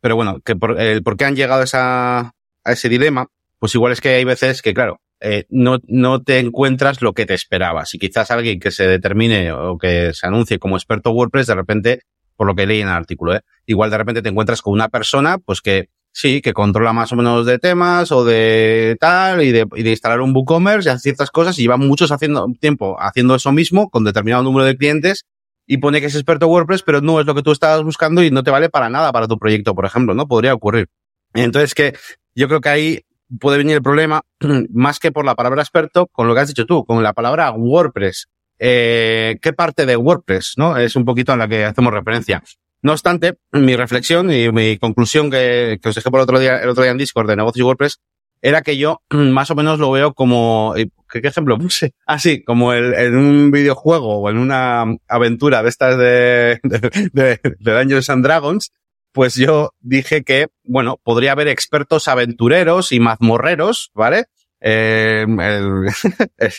[0.00, 3.26] pero bueno, que por, el por qué han llegado a, esa, a ese dilema,
[3.58, 7.26] pues igual es que hay veces que, claro, eh, no, no te encuentras lo que
[7.26, 7.94] te esperabas.
[7.94, 12.02] Y quizás alguien que se determine o que se anuncie como experto WordPress, de repente,
[12.36, 13.40] por lo que leí en el artículo, ¿eh?
[13.66, 17.16] igual de repente te encuentras con una persona, pues que sí, que controla más o
[17.16, 21.02] menos de temas o de tal y de, y de instalar un WooCommerce y hace
[21.02, 25.26] ciertas cosas y lleva muchos haciendo tiempo haciendo eso mismo con determinado número de clientes
[25.66, 28.30] y pone que es experto WordPress, pero no es lo que tú estabas buscando y
[28.30, 30.26] no te vale para nada para tu proyecto, por ejemplo, ¿no?
[30.26, 30.88] Podría ocurrir.
[31.34, 31.94] Entonces que
[32.34, 33.00] yo creo que ahí
[33.40, 34.22] puede venir el problema
[34.72, 37.50] más que por la palabra experto, con lo que has dicho tú, con la palabra
[37.52, 38.28] WordPress.
[38.58, 40.76] Eh, ¿Qué parte de WordPress, no?
[40.76, 42.42] Es un poquito a la que hacemos referencia.
[42.82, 46.68] No obstante, mi reflexión y mi conclusión que, os dejé por el otro día, el
[46.68, 48.00] otro día en Discord de negocios WordPress
[48.40, 50.74] era que yo más o menos lo veo como,
[51.10, 51.92] ¿qué, qué ejemplo puse?
[52.06, 57.10] Ah, sí, como el, en un videojuego o en una aventura de estas de, de,
[57.12, 58.72] de, de Dungeons and Dragons,
[59.12, 64.26] pues yo dije que, bueno, podría haber expertos aventureros y mazmorreros, ¿vale?
[64.60, 65.88] Eh, el,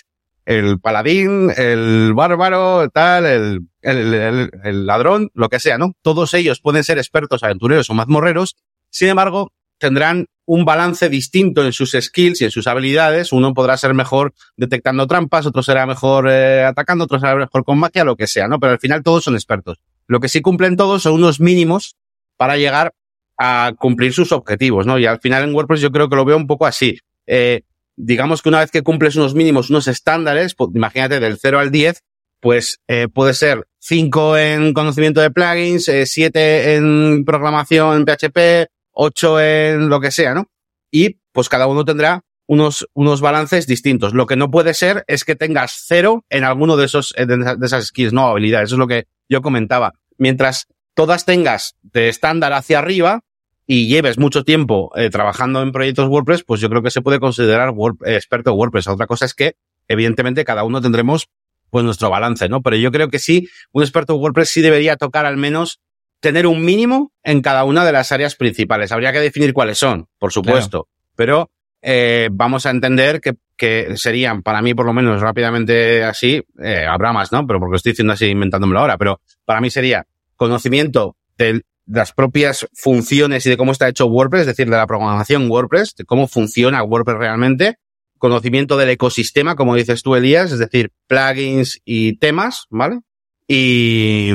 [0.45, 5.93] el, paladín, el bárbaro, tal, el, el, el, ladrón, lo que sea, ¿no?
[6.01, 8.55] Todos ellos pueden ser expertos aventureros o mazmorreros,
[8.89, 13.31] sin embargo, tendrán un balance distinto en sus skills y en sus habilidades.
[13.31, 17.77] Uno podrá ser mejor detectando trampas, otro será mejor eh, atacando, otro será mejor con
[17.77, 18.59] magia, lo que sea, ¿no?
[18.59, 19.79] Pero al final todos son expertos.
[20.07, 21.97] Lo que sí cumplen todos son unos mínimos
[22.39, 22.93] para llegar
[23.37, 24.97] a cumplir sus objetivos, ¿no?
[24.97, 26.97] Y al final en WordPress yo creo que lo veo un poco así.
[27.27, 27.63] Eh,
[27.97, 31.69] digamos que una vez que cumples unos mínimos, unos estándares, pues, imagínate del 0 al
[31.69, 32.01] 10,
[32.39, 38.71] pues eh, puede ser 5 en conocimiento de plugins, 7 eh, en programación en PHP,
[38.91, 40.45] 8 en lo que sea, ¿no?
[40.91, 44.13] Y pues cada uno tendrá unos, unos balances distintos.
[44.13, 47.87] Lo que no puede ser es que tengas cero en alguno de esos, de esas
[47.87, 48.69] skills, no habilidades.
[48.69, 49.93] Eso es lo que yo comentaba.
[50.17, 50.67] Mientras
[50.99, 53.21] todas tengas de estándar hacia arriba
[53.65, 57.21] y lleves mucho tiempo eh, trabajando en proyectos WordPress, pues yo creo que se puede
[57.21, 57.73] considerar
[58.05, 58.87] eh, experto WordPress.
[58.87, 59.55] Otra cosa es que,
[59.87, 61.29] evidentemente, cada uno tendremos
[61.69, 62.61] pues nuestro balance, ¿no?
[62.61, 65.79] Pero yo creo que sí, un experto WordPress sí debería tocar al menos
[66.19, 68.91] tener un mínimo en cada una de las áreas principales.
[68.91, 71.49] Habría que definir cuáles son, por supuesto, pero
[71.81, 76.85] eh, vamos a entender que, que, serían, para mí por lo menos rápidamente así, eh,
[76.85, 77.47] habrá más, ¿no?
[77.47, 80.05] Pero porque estoy diciendo así, inventándomelo ahora, pero para mí sería
[80.39, 84.87] conocimiento de las propias funciones y de cómo está hecho WordPress, es decir, de la
[84.87, 87.75] programación WordPress, de cómo funciona WordPress realmente,
[88.17, 93.01] conocimiento del ecosistema, como dices tú, Elías, es decir, plugins y temas, ¿vale?
[93.47, 94.31] Y,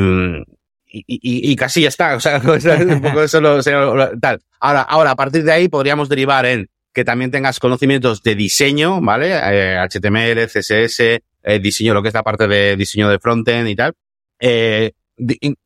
[0.87, 2.39] y, y, casi ya está, o sea,
[2.87, 3.63] un poco eso lo,
[4.21, 4.43] tal.
[4.61, 9.01] Ahora, ahora, a partir de ahí podríamos derivar en que también tengas conocimientos de diseño,
[9.01, 9.35] ¿vale?
[9.35, 13.77] HTML, eh, CSS, eh, diseño, lo que es la parte de diseño de frontend y
[13.77, 13.95] tal.
[14.41, 14.93] Eh,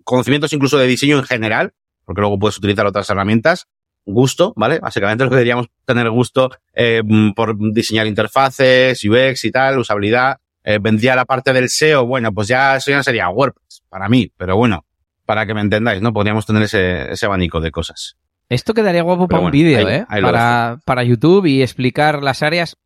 [0.05, 1.73] conocimientos incluso de diseño en general,
[2.05, 3.67] porque luego puedes utilizar otras herramientas.
[4.05, 4.79] Gusto, ¿vale?
[4.79, 7.03] Básicamente lo que deberíamos tener gusto eh,
[7.37, 12.49] por diseñar interfaces, UX y tal, usabilidad, eh, vendría la parte del SEO, bueno, pues
[12.49, 14.87] ya eso ya sería WordPress para mí, pero bueno,
[15.27, 16.13] para que me entendáis, ¿no?
[16.13, 18.17] Podríamos tener ese, ese abanico de cosas.
[18.49, 20.07] Esto quedaría guapo para un vídeo, ¿eh?
[20.09, 22.79] para, para YouTube y explicar las áreas.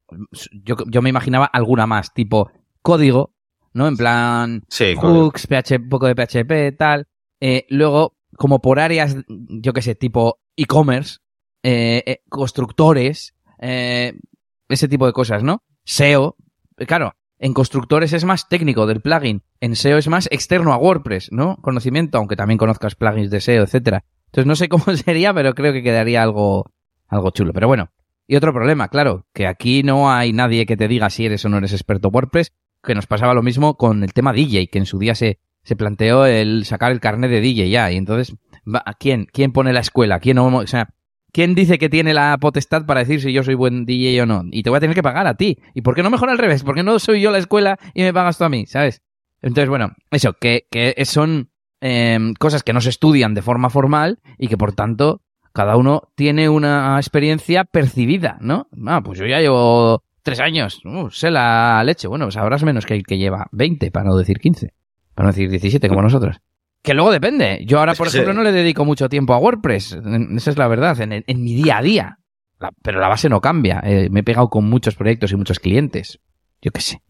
[0.50, 2.50] Yo, yo me imaginaba alguna más, tipo
[2.82, 3.31] código,
[3.74, 3.88] ¿no?
[3.88, 4.62] En plan
[5.00, 7.06] hooks, PHP, poco de PHP, tal.
[7.40, 11.18] Eh, luego, como por áreas, yo qué sé, tipo e-commerce,
[11.62, 15.62] eh, eh, constructores, ese tipo de cosas, ¿no?
[15.84, 16.36] SEO.
[16.86, 19.42] Claro, en constructores es más técnico del plugin.
[19.60, 21.56] En SEO es más externo a WordPress, ¿no?
[21.56, 24.04] Conocimiento, aunque también conozcas plugins de SEO, etcétera.
[24.26, 26.72] Entonces no sé cómo sería, pero creo que quedaría algo,
[27.08, 27.52] algo chulo.
[27.52, 27.90] Pero bueno.
[28.28, 31.48] Y otro problema, claro, que aquí no hay nadie que te diga si eres o
[31.48, 34.86] no eres experto WordPress, que nos pasaba lo mismo con el tema DJ, que en
[34.86, 38.36] su día se, se planteó el sacar el carnet de DJ ya, y entonces,
[38.98, 40.20] ¿quién, quién pone la escuela?
[40.20, 40.88] ¿Quién, o sea,
[41.32, 44.42] ¿quién dice que tiene la potestad para decir si yo soy buen DJ o no?
[44.50, 45.58] Y te voy a tener que pagar a ti.
[45.74, 46.62] ¿Y por qué no mejor al revés?
[46.62, 48.66] ¿Por qué no soy yo la escuela y me pagas tú a mí?
[48.66, 49.02] ¿Sabes?
[49.40, 54.20] Entonces, bueno, eso, que, que son em, cosas que no se estudian de forma formal
[54.38, 58.68] y que por tanto cada uno tiene una experiencia percibida, ¿no?
[58.86, 62.08] Ah, pues yo ya llevo tres años, uh, sé la leche.
[62.08, 64.72] Bueno, sabrás menos que el que lleva 20, para no decir 15,
[65.14, 66.40] para no decir 17 como nosotros.
[66.82, 67.62] Que luego depende.
[67.64, 69.98] Yo ahora, por ejemplo, no le dedico mucho tiempo a WordPress.
[70.36, 72.18] Esa es la verdad, en, mi día a día.
[72.82, 73.80] pero la base no cambia.
[73.84, 76.18] Eh, me he pegado con muchos proyectos y muchos clientes.
[76.60, 77.02] Yo qué sé.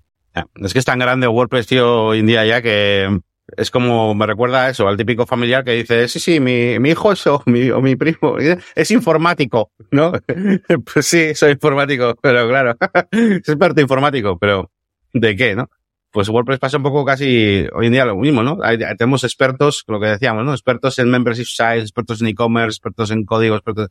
[0.56, 3.20] Es que es tan grande WordPress, tío, hoy en día ya que
[3.56, 6.90] es como, me recuerda a eso, al típico familiar que dice, sí, sí, mi, mi
[6.90, 10.12] hijo es, o mi, o mi primo es informático, ¿no?
[10.92, 12.76] pues sí, soy informático, pero claro,
[13.10, 14.70] es experto informático, pero
[15.12, 15.68] ¿de qué, no?
[16.10, 18.58] Pues WordPress pasa un poco casi hoy en día lo mismo, ¿no?
[18.98, 20.52] tenemos expertos, lo que decíamos, ¿no?
[20.52, 23.88] Expertos en membership sites, expertos en e-commerce, expertos en código, expertos...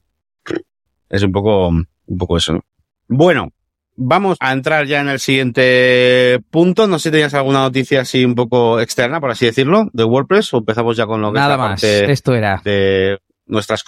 [1.09, 2.61] Es un poco, un poco eso, ¿no?
[3.07, 3.51] Bueno,
[3.95, 6.88] Vamos a entrar ya en el siguiente punto.
[6.88, 10.54] No sé si tenías alguna noticia así un poco externa, por así decirlo, de WordPress
[10.54, 11.84] o empezamos ya con lo que Nada más.
[11.84, 13.84] Esto era de nuestras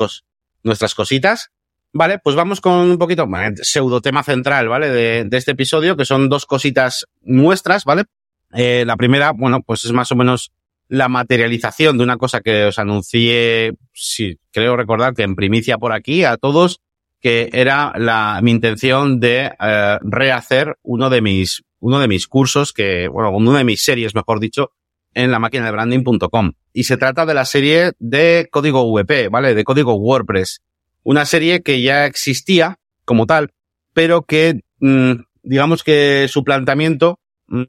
[0.63, 1.52] nuestras cositas.
[1.94, 3.28] Vale, pues vamos con un poquito,
[3.62, 4.89] pseudo tema central, ¿vale?
[4.89, 8.06] De, de, este episodio, que son dos cositas nuestras, ¿vale?
[8.54, 10.52] Eh, la primera, bueno, pues es más o menos
[10.88, 15.94] la materialización de una cosa que os anuncié, sí, creo recordar que en primicia por
[15.94, 16.82] aquí a todos,
[17.24, 22.74] que era la, mi intención de eh, rehacer uno de mis, uno de mis cursos
[22.74, 24.72] que, bueno, una de mis series, mejor dicho,
[25.14, 26.52] en la máquina de branding.com.
[26.74, 29.56] Y se trata de la serie de código VP, ¿vale?
[29.56, 30.64] De código WordPress.
[31.04, 33.52] Una serie que ya existía como tal,
[33.94, 37.64] pero que, mm, digamos que su planteamiento mm,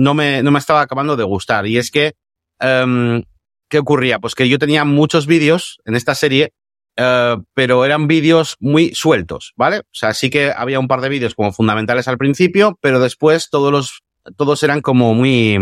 [0.00, 1.66] no me, no me estaba acabando de gustar.
[1.66, 2.14] Y es que,
[2.60, 3.20] um,
[3.68, 4.20] ¿qué ocurría?
[4.20, 6.52] Pues que yo tenía muchos vídeos en esta serie
[6.96, 9.80] eh, pero eran vídeos muy sueltos, ¿vale?
[9.80, 13.50] O sea, sí que había un par de vídeos como fundamentales al principio, pero después
[13.50, 14.02] todos los,
[14.36, 15.58] todos eran como muy,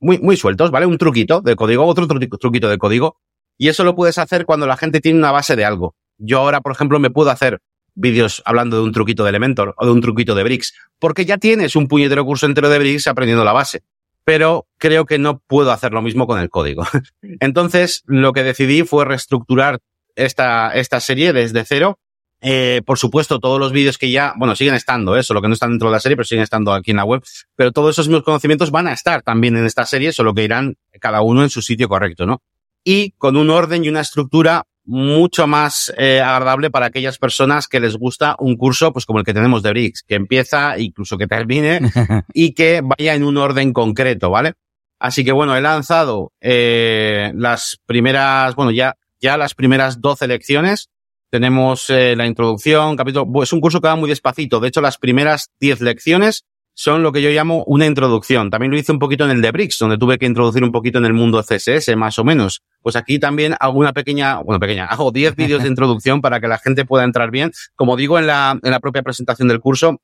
[0.00, 0.86] muy, muy sueltos, ¿vale?
[0.86, 3.18] Un truquito de código, otro truquito de código.
[3.58, 5.94] Y eso lo puedes hacer cuando la gente tiene una base de algo.
[6.18, 7.60] Yo ahora, por ejemplo, me puedo hacer
[7.94, 11.36] vídeos hablando de un truquito de Elementor o de un truquito de Bricks, porque ya
[11.36, 13.82] tienes un puñetero curso entero de Bricks aprendiendo la base.
[14.24, 16.86] Pero creo que no puedo hacer lo mismo con el código.
[17.40, 19.80] Entonces, lo que decidí fue reestructurar
[20.16, 21.98] esta, esta serie desde cero.
[22.44, 25.34] Eh, por supuesto, todos los vídeos que ya, bueno, siguen estando, eso, ¿eh?
[25.34, 27.22] lo que no están dentro de la serie, pero siguen estando aquí en la web.
[27.54, 30.76] Pero todos esos mismos conocimientos van a estar también en esta serie, solo que irán
[31.00, 32.42] cada uno en su sitio correcto, ¿no?
[32.84, 37.80] Y con un orden y una estructura mucho más eh, agradable para aquellas personas que
[37.80, 41.28] les gusta un curso, pues como el que tenemos de Bricks, que empieza, incluso que
[41.28, 41.80] termine,
[42.34, 44.54] y que vaya en un orden concreto, ¿vale?
[44.98, 50.90] Así que bueno, he lanzado eh, las primeras, bueno, ya ya las primeras 12 lecciones.
[51.30, 53.42] Tenemos eh, la introducción, capítulo.
[53.42, 54.60] Es un curso que va muy despacito.
[54.60, 58.50] De hecho, las primeras 10 lecciones son lo que yo llamo una introducción.
[58.50, 60.98] También lo hice un poquito en el de Bricks, donde tuve que introducir un poquito
[60.98, 62.62] en el mundo CSS, más o menos.
[62.80, 66.48] Pues aquí también hago una pequeña, bueno, pequeña, hago 10 vídeos de introducción para que
[66.48, 67.52] la gente pueda entrar bien.
[67.76, 70.00] Como digo en la, en la propia presentación del curso,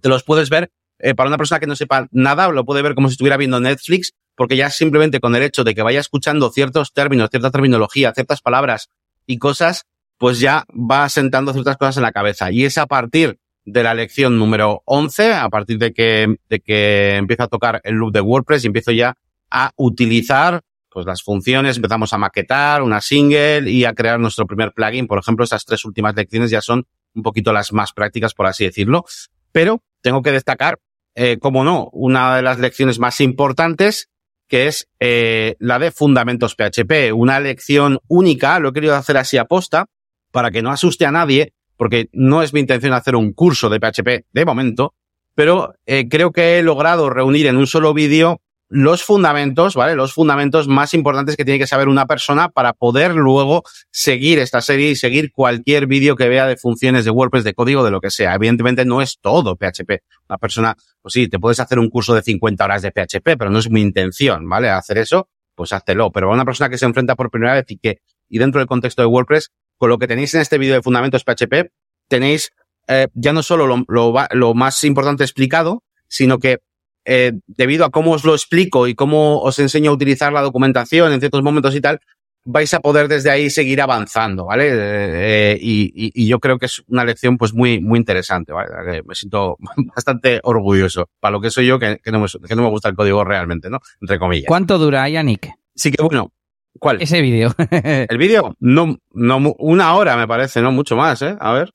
[0.00, 2.94] te los puedes ver eh, para una persona que no sepa nada, lo puede ver
[2.94, 6.50] como si estuviera viendo Netflix, porque ya simplemente con el hecho de que vaya escuchando
[6.50, 8.90] ciertos términos, cierta terminología, ciertas palabras
[9.26, 9.86] y cosas,
[10.18, 12.50] pues ya va sentando ciertas cosas en la cabeza.
[12.50, 17.16] Y es a partir de la lección número 11, a partir de que, de que
[17.16, 19.16] empiezo a tocar el loop de WordPress y empiezo ya
[19.50, 24.72] a utilizar pues las funciones, empezamos a maquetar una single y a crear nuestro primer
[24.72, 25.06] plugin.
[25.06, 28.64] Por ejemplo, esas tres últimas lecciones ya son un poquito las más prácticas, por así
[28.64, 29.04] decirlo.
[29.52, 30.80] Pero tengo que destacar
[31.14, 34.08] eh, como no, una de las lecciones más importantes,
[34.52, 39.38] que es eh, la de Fundamentos PHP, una lección única, lo he querido hacer así
[39.38, 39.86] a posta,
[40.30, 43.80] para que no asuste a nadie, porque no es mi intención hacer un curso de
[43.80, 44.92] PHP de momento,
[45.34, 48.42] pero eh, creo que he logrado reunir en un solo vídeo
[48.74, 49.94] los fundamentos, ¿vale?
[49.94, 54.62] Los fundamentos más importantes que tiene que saber una persona para poder luego seguir esta
[54.62, 58.00] serie y seguir cualquier vídeo que vea de funciones de WordPress, de código, de lo
[58.00, 58.34] que sea.
[58.34, 60.02] Evidentemente no es todo PHP.
[60.26, 63.50] Una persona, pues sí, te puedes hacer un curso de 50 horas de PHP, pero
[63.50, 64.70] no es mi intención, ¿vale?
[64.70, 66.10] Hacer eso, pues háztelo.
[66.10, 68.00] Pero una persona que se enfrenta por primera vez y que,
[68.30, 71.24] y dentro del contexto de WordPress, con lo que tenéis en este vídeo de fundamentos
[71.24, 71.70] PHP,
[72.08, 72.52] tenéis
[72.88, 76.60] eh, ya no solo lo, lo, lo más importante explicado, sino que
[77.04, 81.12] eh, debido a cómo os lo explico y cómo os enseño a utilizar la documentación
[81.12, 82.00] en ciertos momentos y tal,
[82.44, 84.68] vais a poder desde ahí seguir avanzando, ¿vale?
[84.72, 89.02] Eh, y, y, yo creo que es una lección pues muy, muy interesante, ¿vale?
[89.06, 89.56] Me siento
[89.94, 92.88] bastante orgulloso para lo que soy yo, que, que, no me, que no me gusta
[92.88, 93.78] el código realmente, ¿no?
[94.00, 94.46] Entre comillas.
[94.48, 95.50] ¿Cuánto dura, Yannick?
[95.74, 96.32] Sí que bueno.
[96.78, 97.02] ¿Cuál?
[97.02, 97.54] Ese vídeo.
[97.68, 101.36] el vídeo, no, no, una hora me parece, no mucho más, ¿eh?
[101.38, 101.72] A ver.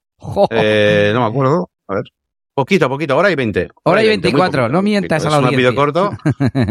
[0.49, 1.69] Eh, no me acuerdo.
[1.87, 2.03] A ver.
[2.57, 3.69] Poquito, poquito, hora y 20.
[3.83, 5.59] Hora, y 24, no mientas a la audiencia.
[5.59, 6.09] Es un corto.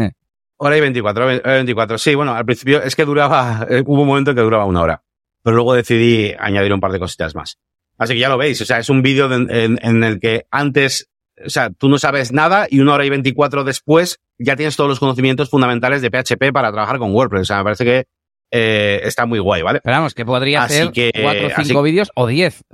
[0.57, 1.97] hora y 24, hora y 24.
[1.97, 5.03] Sí, bueno, al principio es que duraba, eh, hubo un momento que duraba una hora.
[5.41, 7.57] Pero luego decidí añadir un par de cositas más.
[7.97, 11.09] Así que ya lo veis, o sea, es un vídeo en, en, el que antes,
[11.45, 14.89] o sea, tú no sabes nada y una hora y 24 después ya tienes todos
[14.89, 17.43] los conocimientos fundamentales de PHP para trabajar con WordPress.
[17.43, 18.07] O sea, me parece que
[18.51, 19.79] eh, está muy guay, ¿vale?
[19.81, 22.65] Pero vamos, que podría hacer cuatro o cinco vídeos o diez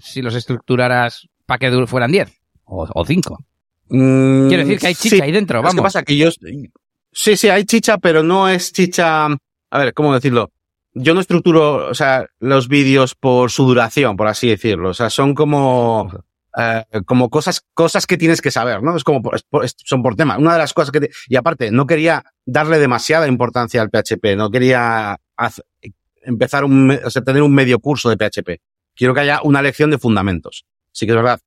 [0.00, 2.39] si los estructuraras para que fueran diez
[2.70, 3.44] o, cinco.
[3.88, 5.74] Mm, Quiero decir que hay chicha ahí dentro, vamos.
[5.74, 6.02] ¿Qué pasa?
[6.02, 6.30] Que yo...
[7.12, 9.26] Sí, sí, hay chicha, pero no es chicha...
[9.26, 10.52] A ver, ¿cómo decirlo?
[10.94, 14.90] Yo no estructuro, o sea, los vídeos por su duración, por así decirlo.
[14.90, 16.10] O sea, son como...
[16.56, 18.96] Eh, como cosas, cosas que tienes que saber, ¿no?
[18.96, 19.22] Es como,
[19.76, 20.36] son por tema.
[20.36, 24.50] Una de las cosas que, y aparte, no quería darle demasiada importancia al PHP, no
[24.50, 25.16] quería
[26.22, 28.60] empezar un, o sea, tener un medio curso de PHP.
[28.96, 30.64] Quiero que haya una lección de fundamentos.
[30.90, 31.40] Sí que es verdad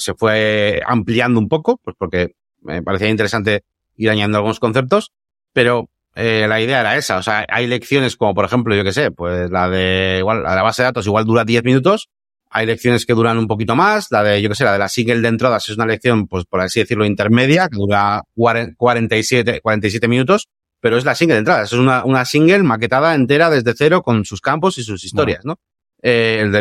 [0.00, 3.64] se fue ampliando un poco, pues porque me parecía interesante
[3.96, 5.12] ir añadiendo algunos conceptos,
[5.52, 7.18] pero eh, la idea era esa.
[7.18, 10.50] O sea, hay lecciones como, por ejemplo, yo que sé, pues la de igual, la
[10.50, 12.08] de la base de datos igual dura 10 minutos.
[12.52, 14.10] Hay lecciones que duran un poquito más.
[14.10, 16.44] La de, yo que sé, la de la single de entradas es una lección, pues
[16.44, 20.48] por así decirlo, intermedia, que dura 47, 47 minutos,
[20.80, 21.72] pero es la single de entradas.
[21.72, 25.60] Es una, una single maquetada entera desde cero con sus campos y sus historias, ¿no?
[26.02, 26.52] Eh, el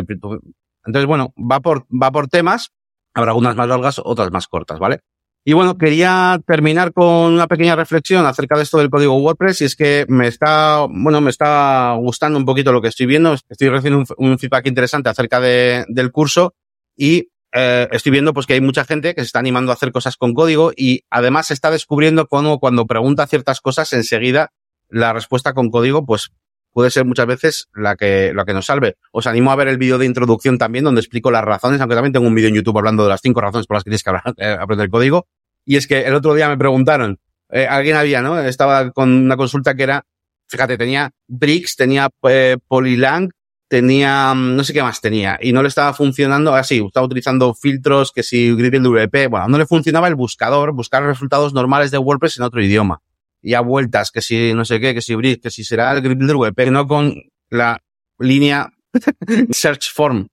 [0.85, 2.71] entonces, bueno, va por, va por temas
[3.19, 5.01] Habrá algunas más largas, otras más cortas, ¿vale?
[5.45, 9.65] Y bueno, quería terminar con una pequeña reflexión acerca de esto del código WordPress y
[9.65, 13.33] es que me está, bueno, me está gustando un poquito lo que estoy viendo.
[13.33, 16.53] Estoy recibiendo un, feedback interesante acerca de, del curso
[16.95, 19.91] y eh, estoy viendo pues que hay mucha gente que se está animando a hacer
[19.91, 24.51] cosas con código y además se está descubriendo cómo cuando pregunta ciertas cosas enseguida
[24.87, 26.31] la respuesta con código pues
[26.71, 28.97] puede ser muchas veces la que, la que nos salve.
[29.11, 32.13] Os animo a ver el vídeo de introducción también, donde explico las razones, aunque también
[32.13, 34.11] tengo un vídeo en YouTube hablando de las cinco razones por las que tienes que
[34.43, 35.27] eh, aprender el código.
[35.65, 37.19] Y es que el otro día me preguntaron,
[37.51, 38.39] eh, alguien había, ¿no?
[38.39, 40.05] Estaba con una consulta que era,
[40.47, 43.29] fíjate, tenía Bricks, tenía eh, Polylang,
[43.67, 47.53] tenía, mm, no sé qué más tenía, y no le estaba funcionando así, estaba utilizando
[47.53, 51.97] filtros, que si Gradle WP, bueno, no le funcionaba el buscador, buscar resultados normales de
[51.97, 53.01] WordPress en otro idioma
[53.41, 56.01] y a vueltas, que si no sé qué, que si Bridge, que si será el
[56.01, 57.13] Builder Web, pero no con
[57.49, 57.79] la
[58.17, 58.71] línea
[59.51, 60.27] Search Form.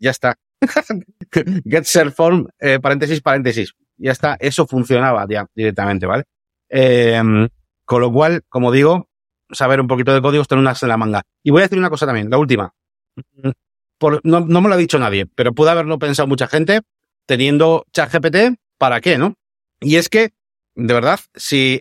[0.00, 0.36] Ya está.
[1.64, 3.72] Get Search Form, eh, paréntesis, paréntesis.
[3.96, 4.36] Ya está.
[4.40, 6.24] Eso funcionaba directamente, ¿vale?
[6.68, 7.20] Eh,
[7.84, 9.08] con lo cual, como digo,
[9.50, 11.22] saber un poquito de código, tener unas en la manga.
[11.42, 12.72] Y voy a decir una cosa también, la última.
[14.22, 16.82] No, no me lo ha dicho nadie, pero puede haberlo pensado mucha gente
[17.26, 19.34] teniendo ChatGPT, ¿para qué, no?
[19.80, 20.30] Y es que
[20.78, 21.80] de verdad, si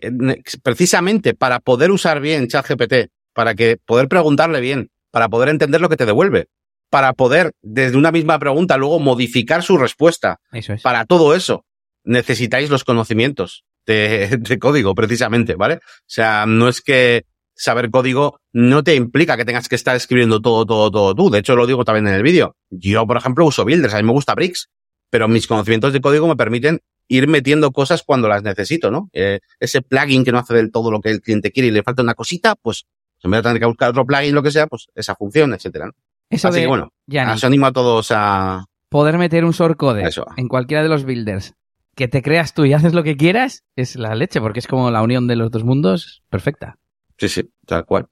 [0.64, 5.88] precisamente para poder usar bien ChatGPT, para que poder preguntarle bien, para poder entender lo
[5.88, 6.48] que te devuelve,
[6.89, 10.82] para poder desde una misma pregunta luego modificar su respuesta, eso es.
[10.82, 11.64] para todo eso
[12.04, 15.76] necesitáis los conocimientos de, de código precisamente, ¿vale?
[15.76, 20.41] O sea, no es que saber código no te implica que tengas que estar escribiendo
[20.41, 21.30] todo, todo, todo tú.
[21.30, 22.56] De hecho, lo digo también en el vídeo.
[22.72, 24.70] Yo, por ejemplo, uso Builders, a mí me gusta Bricks,
[25.12, 29.10] pero mis conocimientos de código me permiten ir metiendo cosas cuando las necesito, ¿no?
[29.14, 31.84] Eh, ese plugin que no hace del todo lo que el cliente quiere y le
[31.84, 32.86] falta una cosita, pues
[33.24, 35.88] en vez de tener que buscar otro plugin, lo que sea, pues esa función, etcétera.
[35.88, 35.93] ¿no?
[36.30, 36.91] Eso Así de, que bueno,
[37.34, 38.66] os animo a todos a...
[38.89, 40.26] Poder meter un shortcode Eso.
[40.38, 41.53] en cualquiera de los builders
[41.97, 44.91] que te creas tú y haces lo que quieras, es la leche, porque es como
[44.91, 46.78] la unión de los dos mundos perfecta.
[47.18, 48.08] Sí, sí, tal cual.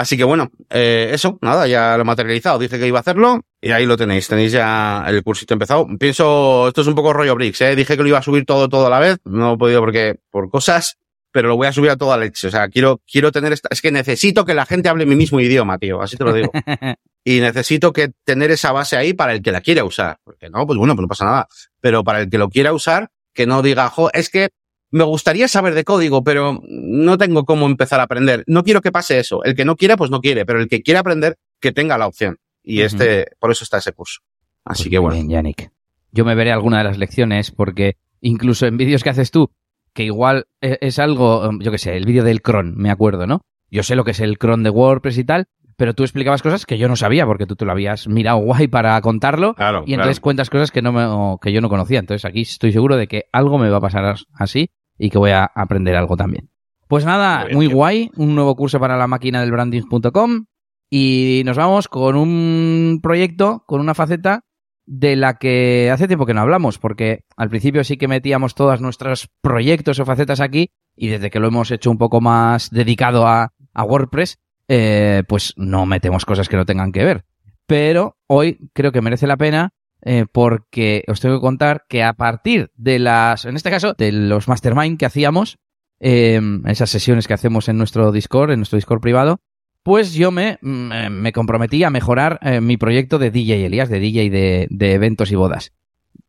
[0.00, 2.58] Así que bueno, eh, eso, nada, ya lo he materializado.
[2.58, 4.28] Dice que iba a hacerlo y ahí lo tenéis.
[4.28, 5.86] Tenéis ya el cursito empezado.
[5.98, 7.76] Pienso, esto es un poco rollo Bricks, ¿eh?
[7.76, 9.18] Dije que lo iba a subir todo, todo a la vez.
[9.26, 10.96] No he podido porque, por cosas,
[11.32, 12.48] pero lo voy a subir a toda leche.
[12.48, 15.38] O sea, quiero, quiero tener esta, es que necesito que la gente hable mi mismo
[15.38, 16.00] idioma, tío.
[16.00, 16.50] Así te lo digo.
[17.24, 20.16] y necesito que tener esa base ahí para el que la quiera usar.
[20.24, 21.48] Porque no, pues bueno, pues no pasa nada.
[21.82, 24.48] Pero para el que lo quiera usar, que no diga, jo, es que
[24.90, 28.44] me gustaría saber de código, pero no tengo cómo empezar a aprender.
[28.46, 29.44] No quiero que pase eso.
[29.44, 32.06] El que no quiera, pues no quiere, pero el que quiera aprender, que tenga la
[32.06, 32.38] opción.
[32.62, 34.20] Y este, por eso está ese curso.
[34.64, 35.14] Así Pues que bueno.
[35.16, 35.70] Bien, Yannick.
[36.12, 39.50] Yo me veré alguna de las lecciones porque incluso en vídeos que haces tú,
[39.94, 43.26] que igual e- es algo, um, yo qué sé, el vídeo del cron, me acuerdo,
[43.26, 43.42] ¿no?
[43.70, 46.66] Yo sé lo que es el cron de WordPress y tal, pero tú explicabas cosas
[46.66, 49.94] que yo no sabía porque tú te lo habías mirado guay para contarlo Claro, y
[49.94, 52.00] entonces cuentas cosas que no me, que yo no conocía.
[52.00, 54.70] Entonces aquí estoy seguro de que algo me va a pasar así
[55.00, 56.50] y que voy a aprender algo también.
[56.86, 60.44] Pues nada, Muy guay, un nuevo curso para la máquina del branding.com
[60.90, 64.44] y nos vamos con un proyecto, con una faceta
[64.84, 68.80] de la que hace tiempo que no hablamos, porque al principio sí que metíamos todos
[68.80, 73.26] nuestros proyectos o facetas aquí y desde que lo hemos hecho un poco más dedicado
[73.26, 74.38] a, a WordPress,
[74.68, 77.24] eh, pues no metemos cosas que no tengan que ver.
[77.66, 79.72] Pero hoy creo que merece la pena
[80.02, 84.12] eh, porque os tengo que contar que a partir de las, en este caso, de
[84.12, 85.58] los mastermind que hacíamos,
[86.00, 89.40] eh, esas sesiones que hacemos en nuestro Discord, en nuestro Discord privado,
[89.82, 94.00] pues yo me, me me comprometí a mejorar eh, mi proyecto de DJ Elías, de
[94.00, 95.72] DJ de, de eventos y bodas.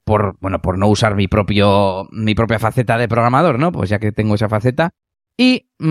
[0.03, 3.71] Por, bueno, por no usar mi propio, mi propia faceta de programador, ¿no?
[3.71, 4.91] Pues ya que tengo esa faceta.
[5.37, 5.85] Y mm,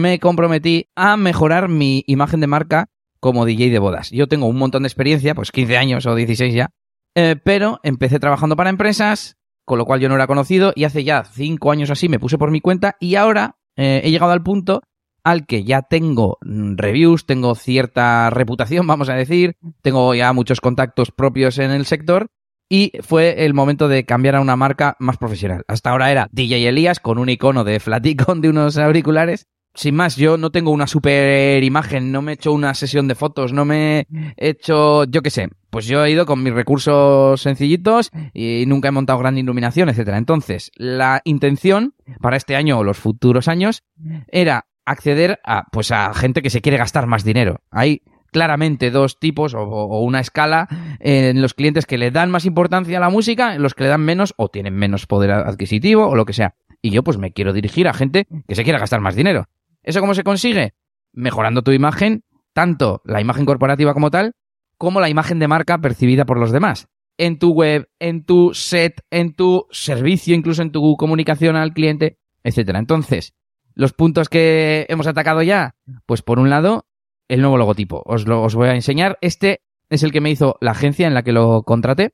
[0.00, 2.88] me comprometí a mejorar mi imagen de marca
[3.20, 4.10] como DJ de bodas.
[4.10, 6.70] Yo tengo un montón de experiencia, pues 15 años o 16 ya,
[7.16, 11.02] eh, pero empecé trabajando para empresas, con lo cual yo no era conocido, y hace
[11.02, 14.42] ya 5 años así me puse por mi cuenta, y ahora eh, he llegado al
[14.42, 14.82] punto
[15.24, 20.60] al que ya tengo mm, reviews, tengo cierta reputación, vamos a decir, tengo ya muchos
[20.60, 22.28] contactos propios en el sector,
[22.68, 25.64] y fue el momento de cambiar a una marca más profesional.
[25.68, 29.46] Hasta ahora era DJ Elías con un icono de Flaticon de unos auriculares.
[29.76, 33.14] Sin más, yo no tengo una super imagen, no me he hecho una sesión de
[33.14, 34.06] fotos, no me
[34.38, 38.88] he hecho, yo qué sé, pues yo he ido con mis recursos sencillitos y nunca
[38.88, 40.16] he montado gran iluminación, etcétera.
[40.16, 43.84] Entonces, la intención para este año o los futuros años
[44.28, 47.60] era acceder a, pues a gente que se quiere gastar más dinero.
[47.70, 48.00] Hay
[48.32, 50.68] claramente dos tipos o, o una escala
[51.00, 53.90] en los clientes que le dan más importancia a la música, en los que le
[53.90, 56.54] dan menos o tienen menos poder adquisitivo o lo que sea.
[56.80, 59.48] Y yo pues me quiero dirigir a gente que se quiera gastar más dinero.
[59.86, 60.74] ¿Eso cómo se consigue?
[61.12, 64.32] Mejorando tu imagen, tanto la imagen corporativa como tal,
[64.76, 66.88] como la imagen de marca percibida por los demás.
[67.16, 72.18] En tu web, en tu set, en tu servicio, incluso en tu comunicación al cliente,
[72.42, 72.80] etcétera.
[72.80, 73.32] Entonces,
[73.74, 76.86] los puntos que hemos atacado ya, pues por un lado,
[77.28, 78.02] el nuevo logotipo.
[78.04, 79.16] Os lo os voy a enseñar.
[79.20, 82.12] Este es el que me hizo la agencia en la que lo contraté.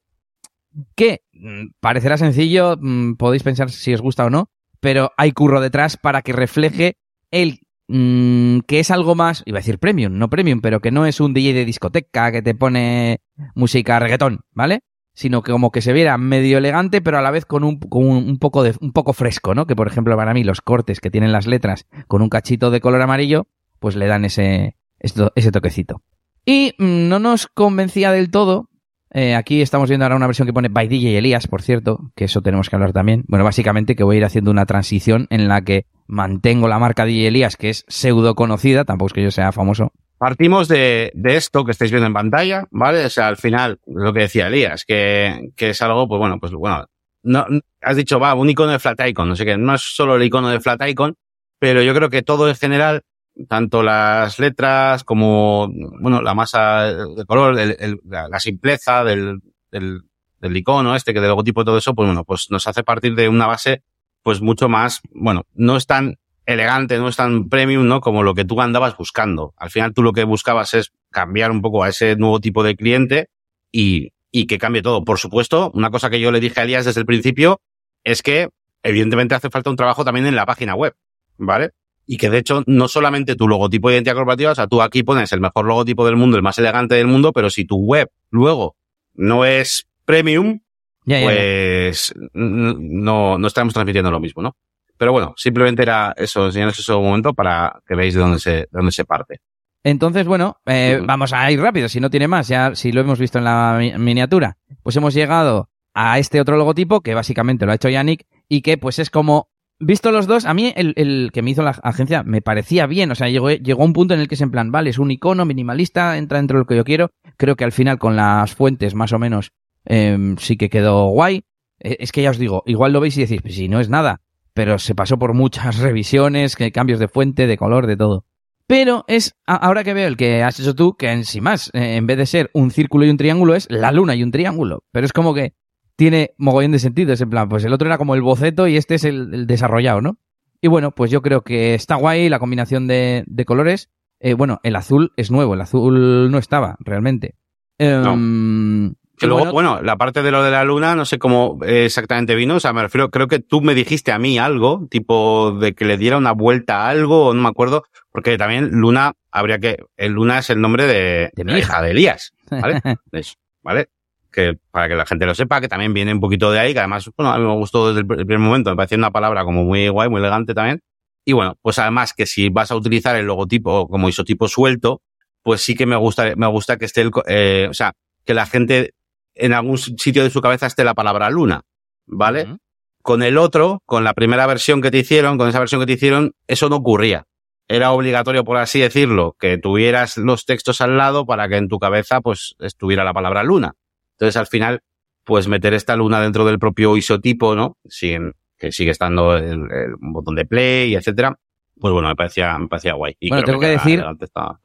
[0.94, 4.50] Que mm, parecerá sencillo, mm, podéis pensar si os gusta o no,
[4.80, 6.96] pero hay curro detrás para que refleje
[7.32, 11.06] el mm, que es algo más, iba a decir premium, no premium, pero que no
[11.06, 13.20] es un DJ de discoteca que te pone
[13.56, 14.84] música reggaetón, ¿vale?
[15.14, 18.04] Sino que como que se viera medio elegante, pero a la vez con un, con
[18.04, 19.66] un, poco de, un poco fresco, ¿no?
[19.66, 22.80] Que por ejemplo para mí los cortes que tienen las letras con un cachito de
[22.80, 23.48] color amarillo,
[23.80, 26.02] pues le dan ese, ese toquecito.
[26.44, 28.68] Y mm, no nos convencía del todo.
[29.14, 32.24] Eh, aquí estamos viendo ahora una versión que pone by DJ Elías, por cierto, que
[32.24, 33.24] eso tenemos que hablar también.
[33.28, 37.04] Bueno, básicamente que voy a ir haciendo una transición en la que mantengo la marca
[37.04, 39.92] DJ Elías, que es pseudo conocida, tampoco es que yo sea famoso.
[40.18, 43.04] Partimos de, de esto que estáis viendo en pantalla, ¿vale?
[43.04, 46.52] O sea, al final, lo que decía Elías, que, que es algo, pues bueno, pues
[46.52, 46.86] bueno,
[47.22, 47.46] no,
[47.80, 50.22] has dicho, va, un icono de Flat Icon, no sé qué, no es solo el
[50.22, 51.16] icono de Flat Icon,
[51.58, 53.02] pero yo creo que todo en general,
[53.48, 55.68] tanto las letras como,
[56.00, 60.02] bueno, la masa de color, el- la simpleza del, del,
[60.40, 63.14] del icono este, que del logotipo y todo eso, pues bueno, pues nos hace partir
[63.14, 63.82] de una base,
[64.22, 68.00] pues mucho más, bueno, no es tan elegante, no es tan premium, ¿no?
[68.00, 69.54] Como lo que tú andabas buscando.
[69.56, 72.74] Al final tú lo que buscabas es cambiar un poco a ese nuevo tipo de
[72.76, 73.28] cliente
[73.70, 75.04] y, y que cambie todo.
[75.04, 77.60] Por supuesto, una cosa que yo le dije a Elías desde el principio
[78.04, 78.48] es que
[78.82, 80.94] evidentemente hace falta un trabajo también en la página web,
[81.38, 81.70] ¿vale?
[82.12, 85.02] Y que de hecho no solamente tu logotipo de identidad corporativa, o sea, tú aquí
[85.02, 88.10] pones el mejor logotipo del mundo, el más elegante del mundo, pero si tu web
[88.30, 88.76] luego
[89.14, 90.60] no es premium,
[91.06, 91.26] Ya, ya, ya.
[91.26, 94.56] pues no, no estamos transmitiendo lo mismo, ¿no?
[94.98, 98.50] Pero bueno, simplemente era eso, enseñaros eso un momento para que veáis de dónde se,
[98.50, 99.40] de dónde se parte.
[99.82, 103.18] Entonces, bueno, eh, vamos a ir rápido, si no tiene más, ya si lo hemos
[103.18, 104.58] visto en la mi- miniatura.
[104.82, 108.76] Pues hemos llegado a este otro logotipo, que básicamente lo ha hecho Yannick, y que
[108.78, 109.48] pues es como,
[109.86, 113.10] visto los dos, a mí el, el que me hizo la agencia me parecía bien,
[113.10, 115.10] o sea, llegó, llegó un punto en el que es en plan, vale, es un
[115.10, 118.54] icono minimalista, entra dentro de lo que yo quiero, creo que al final con las
[118.54, 119.50] fuentes más o menos
[119.84, 121.42] em, sí que quedó guay.
[121.80, 123.88] Eh, Es que ya os digo, igual lo veis y decís, pues si no es
[123.88, 124.20] nada,
[124.54, 128.24] pero se pasó por muchas revisiones, que cambios de fuente, de color, de todo.
[128.66, 131.96] Pero es, ahora que veo el que has hecho tú, que en sí más, eh,
[131.96, 134.84] en vez de ser un círculo y un triángulo, es la luna y un triángulo.
[134.92, 135.52] Pero es como que
[135.96, 137.12] tiene mogollón de sentido.
[137.12, 140.00] Es en plan, pues el otro era como el boceto y este es el, desarrollado,
[140.00, 140.18] ¿no?
[140.60, 143.90] Y bueno, pues yo creo que está guay la combinación de, colores.
[144.20, 147.34] Eh, bueno, el azul es nuevo, el azul no estaba realmente.
[147.78, 152.56] Em, luego, bueno, la parte de lo de la luna, no sé cómo exactamente vino.
[152.56, 155.84] O sea, me refiero, creo que tú me dijiste a mí algo, tipo de que
[155.84, 157.82] le diera una vuelta a algo, o no me acuerdo,
[158.12, 159.78] porque también Luna, habría que.
[159.96, 162.80] El Luna es el nombre de, de mi hija, de Elías, ¿vale?
[163.62, 163.88] ¿Vale?
[164.32, 166.78] Que para que la gente lo sepa, que también viene un poquito de ahí, que
[166.78, 169.62] además, bueno, a mí me gustó desde el primer momento, me parecía una palabra como
[169.64, 170.80] muy guay, muy elegante también.
[171.24, 175.02] Y bueno, pues además que si vas a utilizar el logotipo como isotipo suelto,
[175.42, 177.92] pues sí que me gusta, me gusta que esté el, eh, o sea,
[178.24, 178.94] que la gente
[179.34, 181.62] en algún sitio de su cabeza esté la palabra luna,
[182.06, 182.58] ¿vale?
[183.02, 185.92] Con el otro, con la primera versión que te hicieron, con esa versión que te
[185.94, 187.24] hicieron, eso no ocurría.
[187.68, 191.78] Era obligatorio, por así decirlo, que tuvieras los textos al lado para que en tu
[191.78, 193.72] cabeza, pues, estuviera la palabra luna.
[194.12, 194.80] Entonces, al final,
[195.24, 197.76] pues meter esta luna dentro del propio isotipo, ¿no?
[197.88, 199.66] Siguen, que sigue estando el,
[199.98, 201.38] botón de play, etcétera.
[201.80, 203.16] Pues bueno, me parecía, me parecía guay.
[203.18, 204.04] Y bueno, tengo que, decir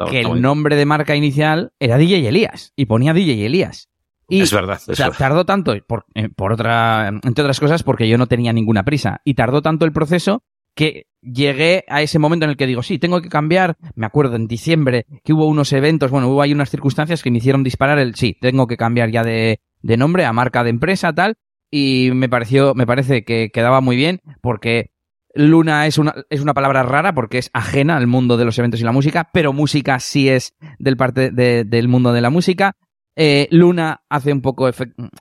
[0.09, 3.89] que el nombre de marca inicial era DJ Elías y ponía DJ Elías
[4.29, 4.79] es verdad.
[4.87, 8.53] o sea, tardó tanto, por, eh, por otra, entre otras cosas, porque yo no tenía
[8.53, 9.21] ninguna prisa.
[9.23, 10.43] Y tardó tanto el proceso
[10.77, 13.75] que llegué a ese momento en el que digo, sí, tengo que cambiar.
[13.95, 17.39] Me acuerdo en diciembre que hubo unos eventos, bueno, hubo ahí unas circunstancias que me
[17.39, 21.13] hicieron disparar el sí, tengo que cambiar ya de, de nombre a marca de empresa,
[21.13, 21.35] tal.
[21.69, 24.91] Y me pareció, me parece que quedaba muy bien porque
[25.33, 28.79] Luna es una, es una palabra rara porque es ajena al mundo de los eventos
[28.79, 32.77] y la música, pero música sí es del parte del mundo de la música.
[33.15, 34.69] Eh, Luna hace un poco,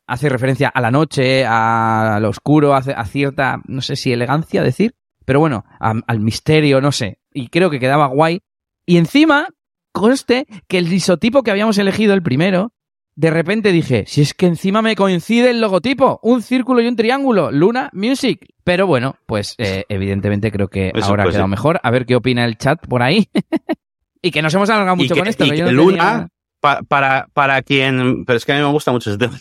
[0.07, 4.63] hace referencia a la noche, a, lo oscuro, hace, a cierta, no sé si elegancia
[4.63, 4.95] decir,
[5.27, 7.19] pero bueno, al misterio, no sé.
[7.35, 8.41] Y creo que quedaba guay.
[8.87, 9.49] Y encima,
[9.93, 12.73] conste que el isotipo que habíamos elegido el primero,
[13.17, 16.95] de repente dije, si es que encima me coincide el logotipo, un círculo y un
[16.95, 18.47] triángulo, Luna Music.
[18.63, 21.81] Pero bueno, pues eh, evidentemente creo que ahora ha quedado mejor.
[21.83, 23.29] A ver qué opina el chat por ahí.
[24.23, 25.45] y que nos hemos alargado mucho con esto.
[25.45, 26.29] Luna,
[26.61, 29.37] para, para quien, pero es que a mí me gusta mucho ese tema.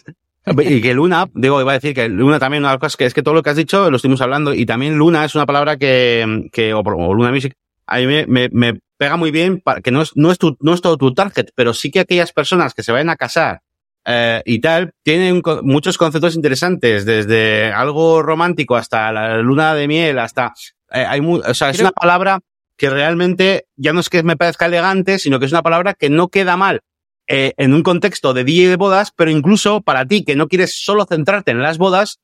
[0.64, 3.06] Y que Luna, digo, iba a decir que Luna también, una de las cosas que
[3.06, 5.46] es que todo lo que has dicho lo estuvimos hablando, y también Luna es una
[5.46, 7.54] palabra que, que o, Luna Music,
[7.88, 10.74] a mí me, me, pega muy bien, para, que no es, no es tu, no
[10.74, 13.62] es todo tu target, pero sí que aquellas personas que se vayan a casar,
[14.06, 20.20] eh, y tal, tienen muchos conceptos interesantes, desde algo romántico hasta la luna de miel,
[20.20, 20.54] hasta,
[20.91, 22.39] eh, hay o sea, es una palabra
[22.78, 26.10] que realmente ya no es que me parezca elegante, sino que es una palabra que
[26.10, 26.82] no queda mal
[27.28, 30.76] eh, en un contexto de DJ de bodas, pero incluso para ti que no quieres
[30.76, 32.19] solo centrarte en las bodas,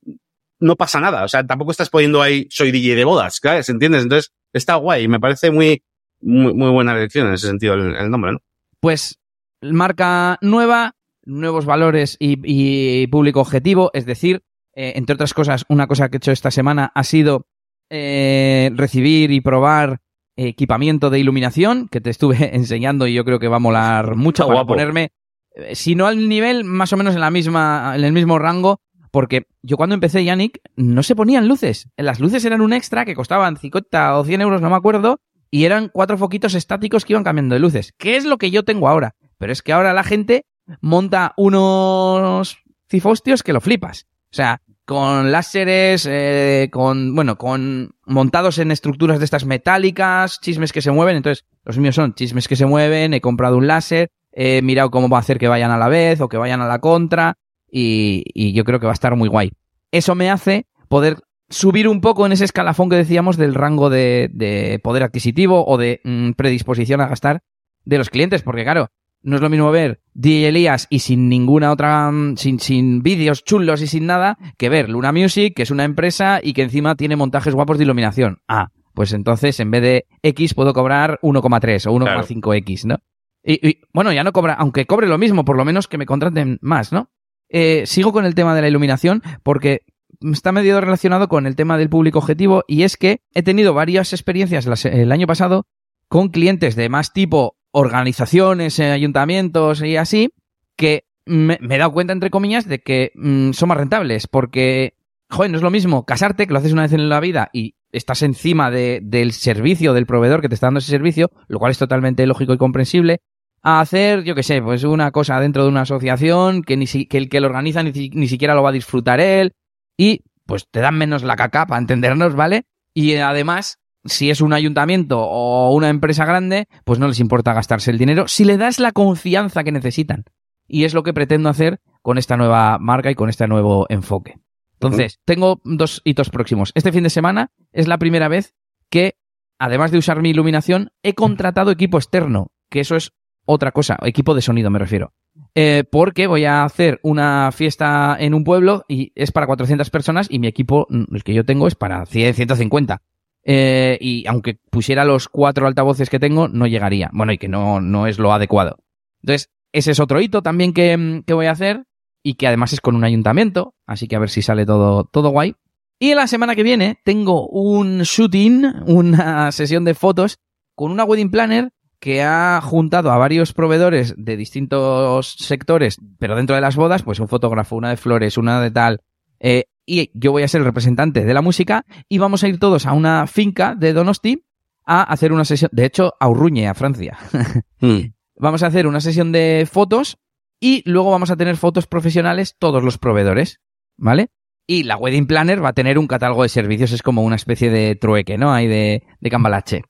[0.60, 1.24] no pasa nada.
[1.24, 3.68] O sea, tampoco estás poniendo ahí soy DJ de bodas, ¿sabes?
[3.70, 4.04] ¿Entiendes?
[4.04, 5.08] Entonces, está guay.
[5.08, 5.84] Me parece muy,
[6.22, 8.40] muy, muy buena elección en ese sentido el, nombre, ¿no?
[8.80, 9.20] Pues,
[9.62, 14.44] marca nueva, nuevos valores y, público objetivo, es decir,
[14.76, 17.48] eh, entre otras cosas, una cosa que he hecho esta semana ha sido
[17.90, 20.00] eh, recibir y probar
[20.48, 24.48] equipamiento de iluminación que te estuve enseñando y yo creo que va a molar mucho
[24.48, 25.12] para ponerme,
[25.56, 28.80] eh, si no al nivel, más o menos en la misma, en el mismo rango,
[29.12, 31.90] porque yo cuando empecé, Yannick, no se ponían luces.
[31.98, 35.20] Las luces eran un extra que costaban 50 o 100 euros, no me acuerdo,
[35.50, 37.94] y eran cuatro foquitos estáticos que iban cambiando de luces.
[37.98, 39.16] ¿Qué es lo que yo tengo ahora?
[39.38, 40.46] Pero es que ahora la gente
[40.80, 42.58] monta unos
[42.90, 44.08] cifostios que lo flipas.
[44.32, 50.74] O sea, con láseres, eh, con, bueno, con montados en estructuras de estas metálicas, chismes
[50.74, 51.18] que se mueven.
[51.18, 55.10] Entonces, los míos son chismes que se mueven, he comprado un láser, he mirado cómo
[55.10, 57.38] va a hacer que vayan a la vez o que vayan a la contra
[57.70, 59.52] y, y yo creo que va a estar muy guay.
[59.92, 61.18] Eso me hace poder
[61.50, 65.78] subir un poco en ese escalafón que decíamos del rango de, de poder adquisitivo o
[65.78, 67.44] de mm, predisposición a gastar
[67.86, 68.90] de los clientes, porque claro,
[69.24, 73.44] no es lo mismo ver DJ Elías y sin ninguna otra, mm, sin, sin vídeos
[73.44, 76.96] chulos y sin nada, que ver Luna Music, que es una empresa y que encima
[76.96, 78.40] tiene montajes guapos de iluminación.
[78.48, 82.98] Ah, pues entonces en vez de X puedo cobrar 1,3 o 1,5X, ¿no?
[83.44, 86.60] Y, bueno, ya no cobra, aunque cobre lo mismo, por lo menos que me contraten
[86.62, 87.10] más, ¿no?
[87.50, 89.82] Eh, sigo con el tema de la iluminación porque
[90.22, 94.14] está medio relacionado con el tema del público objetivo y es que he tenido varias
[94.14, 95.66] experiencias el año pasado
[96.08, 100.34] con clientes de más tipo organizaciones, eh, ayuntamientos y así,
[100.76, 104.96] que me, he dado cuenta, entre comillas, de que mm, son más rentables, porque,
[105.30, 107.76] joder, no es lo mismo casarte, que lo haces una vez en la vida y
[107.92, 111.72] estás encima de, del servicio del proveedor que te está dando ese servicio, lo cual
[111.72, 113.22] es totalmente lógico y comprensible,
[113.64, 117.18] a hacer, yo qué sé, pues una cosa dentro de una asociación que, ni que
[117.18, 119.54] el que lo organiza ni, ni siquiera lo va a disfrutar él
[119.98, 122.64] y pues te dan menos la caca para entendernos, ¿vale?
[122.94, 127.92] Y además si es un ayuntamiento o una empresa grande, pues no les importa gastarse
[127.92, 130.26] el dinero si le das la confianza que necesitan.
[130.68, 134.40] y es lo que pretendo hacer con esta nueva marca y con este nuevo enfoque.
[134.74, 136.72] Entonces, tengo dos hitos próximos.
[136.76, 138.56] Este fin de semana es la primera vez
[138.90, 139.16] que,
[139.60, 143.12] además de usar mi iluminación, he contratado equipo externo, que eso es
[143.46, 145.14] otra cosa, equipo de sonido me refiero.
[145.56, 150.28] Eh, porque voy a hacer una fiesta en un pueblo y es para 400 personas
[150.30, 153.02] y mi equipo, el que yo tengo, es para 100, 150.
[153.44, 157.10] Eh, y aunque pusiera los cuatro altavoces que tengo, no llegaría.
[157.14, 158.78] Bueno, y que no, no es lo adecuado.
[159.22, 161.86] Entonces, ese es otro hito también que, mm, que voy a hacer
[162.24, 165.30] y que además es con un ayuntamiento, así que a ver si sale todo, todo
[165.30, 165.56] guay.
[166.00, 170.40] Y la semana que viene tengo un shooting, una sesión de fotos
[170.76, 176.56] con una wedding planner que ha juntado a varios proveedores de distintos sectores, pero dentro
[176.56, 179.02] de las bodas, pues un fotógrafo, una de flores, una de tal.
[179.40, 182.60] Eh, y yo voy a ser el representante de la música y vamos a ir
[182.60, 184.46] todos a una finca de Donosti
[184.86, 187.18] a hacer una sesión, de hecho, a Urruñe, a Francia.
[187.84, 188.14] Hmm.
[188.36, 190.20] Vamos a hacer una sesión de fotos
[190.60, 193.60] y luego vamos a tener fotos profesionales todos los proveedores,
[193.98, 194.30] ¿vale?
[194.68, 197.72] Y la Wedding Planner va a tener un catálogo de servicios, es como una especie
[197.72, 198.54] de trueque, ¿no?
[198.54, 199.82] Hay de, de cambalache.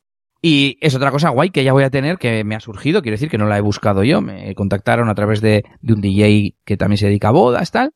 [0.42, 3.16] Y es otra cosa guay que ya voy a tener que me ha surgido, quiero
[3.16, 6.56] decir que no la he buscado yo, me contactaron a través de, de un DJ
[6.64, 7.92] que también se dedica a bodas, tal.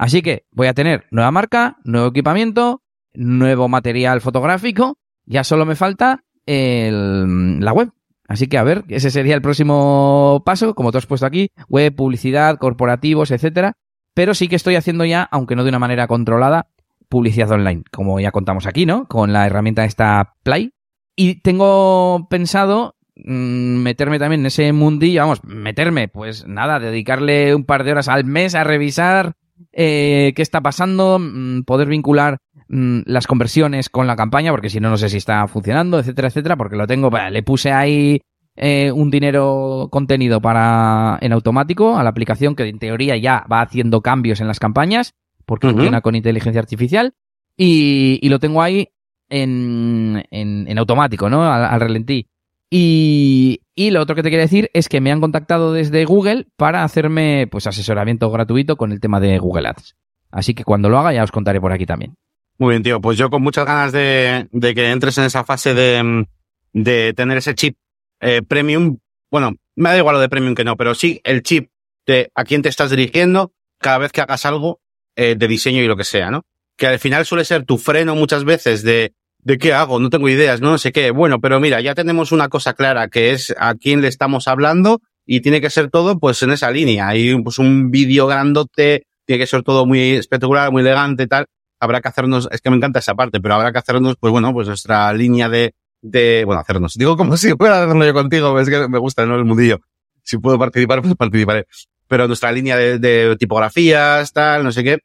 [0.00, 2.80] Así que voy a tener nueva marca, nuevo equipamiento,
[3.12, 4.96] nuevo material fotográfico,
[5.26, 7.92] ya solo me falta la web.
[8.26, 11.94] Así que a ver, ese sería el próximo paso, como tú has puesto aquí, web,
[11.94, 13.74] publicidad, corporativos, etcétera.
[14.14, 16.70] Pero sí que estoy haciendo ya, aunque no de una manera controlada,
[17.10, 19.04] publicidad online, como ya contamos aquí, ¿no?
[19.04, 20.72] Con la herramienta esta Play,
[21.14, 27.64] y tengo pensado mm, meterme también en ese mundillo, vamos, meterme, pues nada, dedicarle un
[27.64, 29.34] par de horas al mes a revisar
[29.72, 32.38] eh, qué está pasando, mm, poder vincular
[32.68, 36.28] mm, las conversiones con la campaña, porque si no, no sé si está funcionando, etcétera,
[36.28, 38.20] etcétera, porque lo tengo, le puse ahí
[38.56, 43.62] eh, un dinero contenido para en automático a la aplicación que en teoría ya va
[43.62, 45.14] haciendo cambios en las campañas,
[45.46, 47.14] porque funciona con inteligencia artificial,
[47.56, 48.88] y, y lo tengo ahí
[49.30, 51.44] en, en, automático, ¿no?
[51.50, 52.28] Al, relentí.
[52.72, 56.46] Y, y, lo otro que te quería decir es que me han contactado desde Google
[56.56, 59.96] para hacerme pues asesoramiento gratuito con el tema de Google Ads.
[60.30, 62.14] Así que cuando lo haga ya os contaré por aquí también.
[62.58, 63.00] Muy bien, tío.
[63.00, 66.26] Pues yo con muchas ganas de, de que entres en esa fase de,
[66.72, 67.76] de tener ese chip
[68.20, 68.98] eh, premium.
[69.30, 71.70] Bueno, me da igual lo de premium que no, pero sí el chip
[72.06, 74.80] de a quién te estás dirigiendo cada vez que hagas algo
[75.16, 76.44] eh, de diseño y lo que sea, ¿no?
[76.76, 79.98] Que al final suele ser tu freno muchas veces de ¿De qué hago?
[79.98, 81.10] No tengo ideas, no sé qué.
[81.10, 85.00] Bueno, pero mira, ya tenemos una cosa clara, que es a quién le estamos hablando
[85.26, 87.08] y tiene que ser todo pues en esa línea.
[87.08, 91.46] Hay pues un vídeo grandote, tiene que ser todo muy espectacular, muy elegante tal.
[91.80, 94.52] Habrá que hacernos, es que me encanta esa parte, pero habrá que hacernos, pues bueno,
[94.52, 95.72] pues nuestra línea de,
[96.02, 96.94] de, bueno, hacernos.
[96.94, 99.36] Digo como si fuera hacerlo yo contigo, es que me gusta, ¿no?
[99.36, 99.78] El mundillo.
[100.22, 101.66] Si puedo participar, pues participaré.
[102.08, 104.98] Pero nuestra línea de, de tipografías, tal, no sé qué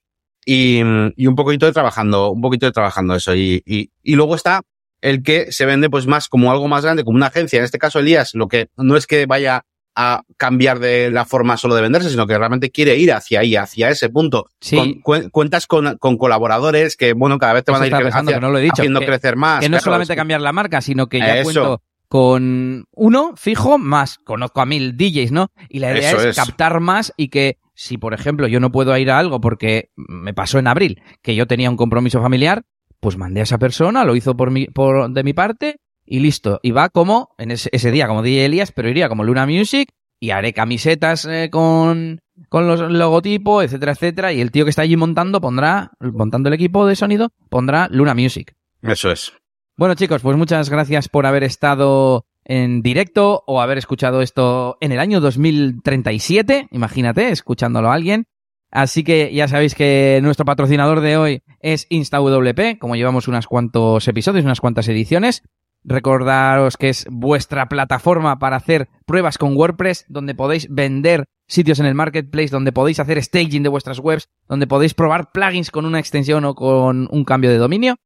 [0.45, 0.81] y,
[1.15, 3.35] y un poquito de trabajando, un poquito de trabajando eso.
[3.35, 4.61] Y, y, y luego está
[5.01, 7.57] el que se vende pues más como algo más grande, como una agencia.
[7.57, 9.65] En este caso, Elías, lo que no es que vaya
[9.95, 13.55] a cambiar de la forma solo de venderse, sino que realmente quiere ir hacia ahí,
[13.55, 14.49] hacia ese punto.
[14.59, 15.01] Sí.
[15.31, 18.57] cuentas con, con, colaboradores que, bueno, cada vez te van a ir hacia, no lo
[18.57, 19.61] he dicho, haciendo crecer más.
[19.61, 24.17] Que no es solamente cambiar la marca, sino que ya cuento con uno fijo más.
[24.19, 25.51] Conozco a mil DJs, ¿no?
[25.69, 29.11] Y la idea es, captar más y que si, por ejemplo, yo no puedo ir
[29.11, 32.63] a algo porque me pasó en abril, que yo tenía un compromiso familiar,
[32.99, 36.59] pues mandé a esa persona, lo hizo por mi, por, de mi parte y listo.
[36.63, 39.89] Y va como, en ese, ese día, como DJ Elías, pero iría como Luna Music
[40.19, 44.33] y haré camisetas eh, con, con los logotipos, etcétera, etcétera.
[44.33, 48.13] Y el tío que está allí montando pondrá, montando el equipo de sonido, pondrá Luna
[48.13, 48.55] Music.
[48.81, 49.33] Eso es.
[49.77, 54.93] Bueno, chicos, pues muchas gracias por haber estado en directo o haber escuchado esto en
[54.93, 58.25] el año 2037, imagínate, escuchándolo a alguien.
[58.71, 64.07] Así que ya sabéis que nuestro patrocinador de hoy es InstaWP, como llevamos unos cuantos
[64.07, 65.43] episodios, unas cuantas ediciones.
[65.83, 71.85] Recordaros que es vuestra plataforma para hacer pruebas con WordPress, donde podéis vender sitios en
[71.85, 75.99] el marketplace, donde podéis hacer staging de vuestras webs, donde podéis probar plugins con una
[75.99, 77.97] extensión o con un cambio de dominio.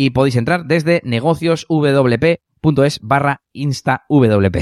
[0.00, 2.38] Y podéis entrar desde negocioswp
[2.84, 4.56] es barra instawp.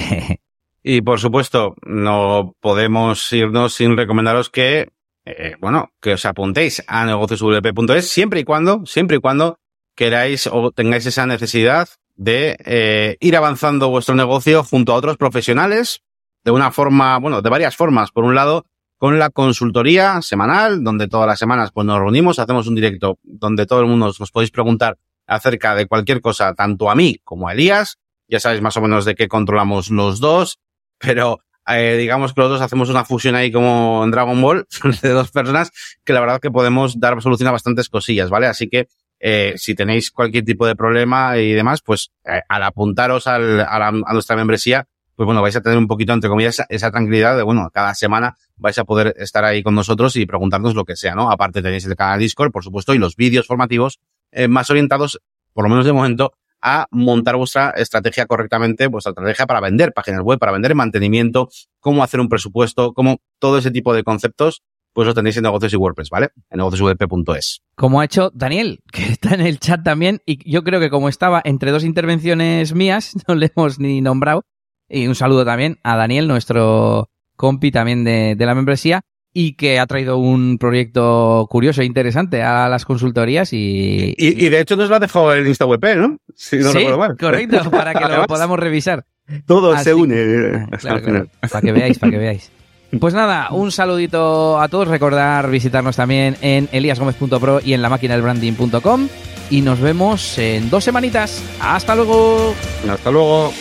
[0.82, 4.92] Y por supuesto, no podemos irnos sin recomendaros que,
[5.26, 9.58] eh, bueno, que os apuntéis a negocioswp.es siempre y cuando, siempre y cuando
[9.94, 16.00] queráis o tengáis esa necesidad de eh, ir avanzando vuestro negocio junto a otros profesionales
[16.44, 18.10] de una forma, bueno, de varias formas.
[18.10, 18.64] Por un lado,
[18.96, 23.66] con la consultoría semanal, donde todas las semanas pues nos reunimos, hacemos un directo donde
[23.66, 24.96] todo el mundo os podéis preguntar
[25.26, 27.98] acerca de cualquier cosa, tanto a mí como a Elías.
[28.28, 30.58] Ya sabéis más o menos de qué controlamos los dos,
[30.98, 34.66] pero eh, digamos que los dos hacemos una fusión ahí como en Dragon Ball
[35.02, 35.70] de dos personas
[36.04, 38.46] que la verdad que podemos dar solución a bastantes cosillas, ¿vale?
[38.46, 43.26] Así que eh, si tenéis cualquier tipo de problema y demás, pues eh, al apuntaros
[43.26, 46.66] al, a, a, nuestra membresía, pues bueno, vais a tener un poquito, entre comillas, esa,
[46.68, 50.74] esa, tranquilidad de, bueno, cada semana vais a poder estar ahí con nosotros y preguntarnos
[50.74, 51.30] lo que sea, ¿no?
[51.30, 54.00] Aparte tenéis el canal Discord, por supuesto, y los vídeos formativos
[54.36, 55.20] eh, más orientados,
[55.54, 60.20] por lo menos de momento, a montar vuestra estrategia correctamente, vuestra estrategia para vender páginas
[60.20, 61.48] web, para vender mantenimiento,
[61.80, 64.62] cómo hacer un presupuesto, cómo todo ese tipo de conceptos
[64.92, 66.30] pues lo tenéis en negocios y WordPress, ¿vale?
[66.48, 67.60] En negocioswp.es.
[67.74, 71.08] Como ha hecho Daniel, que está en el chat también, y yo creo que como
[71.08, 74.44] estaba entre dos intervenciones mías, no le hemos ni nombrado.
[74.88, 79.02] Y un saludo también a Daniel, nuestro compi también de, de la membresía,
[79.38, 84.14] y que ha traído un proyecto curioso e interesante a las consultorías y...
[84.16, 86.16] Y, y de hecho nos lo ha dejado el InstaWP, ¿no?
[86.34, 87.16] Si no sí, recuerdo mal.
[87.18, 89.04] correcto, para que lo podamos revisar.
[89.44, 90.66] Todo Así, se une.
[90.72, 92.50] Ah, claro, claro, para que veáis, para que veáis.
[93.00, 94.88] Pues nada, un saludito a todos.
[94.88, 99.08] Recordar visitarnos también en eliasgomez.pro y en la máquina del branding.com.
[99.50, 101.42] Y nos vemos en dos semanitas.
[101.60, 102.54] Hasta luego.
[102.88, 103.52] Hasta luego.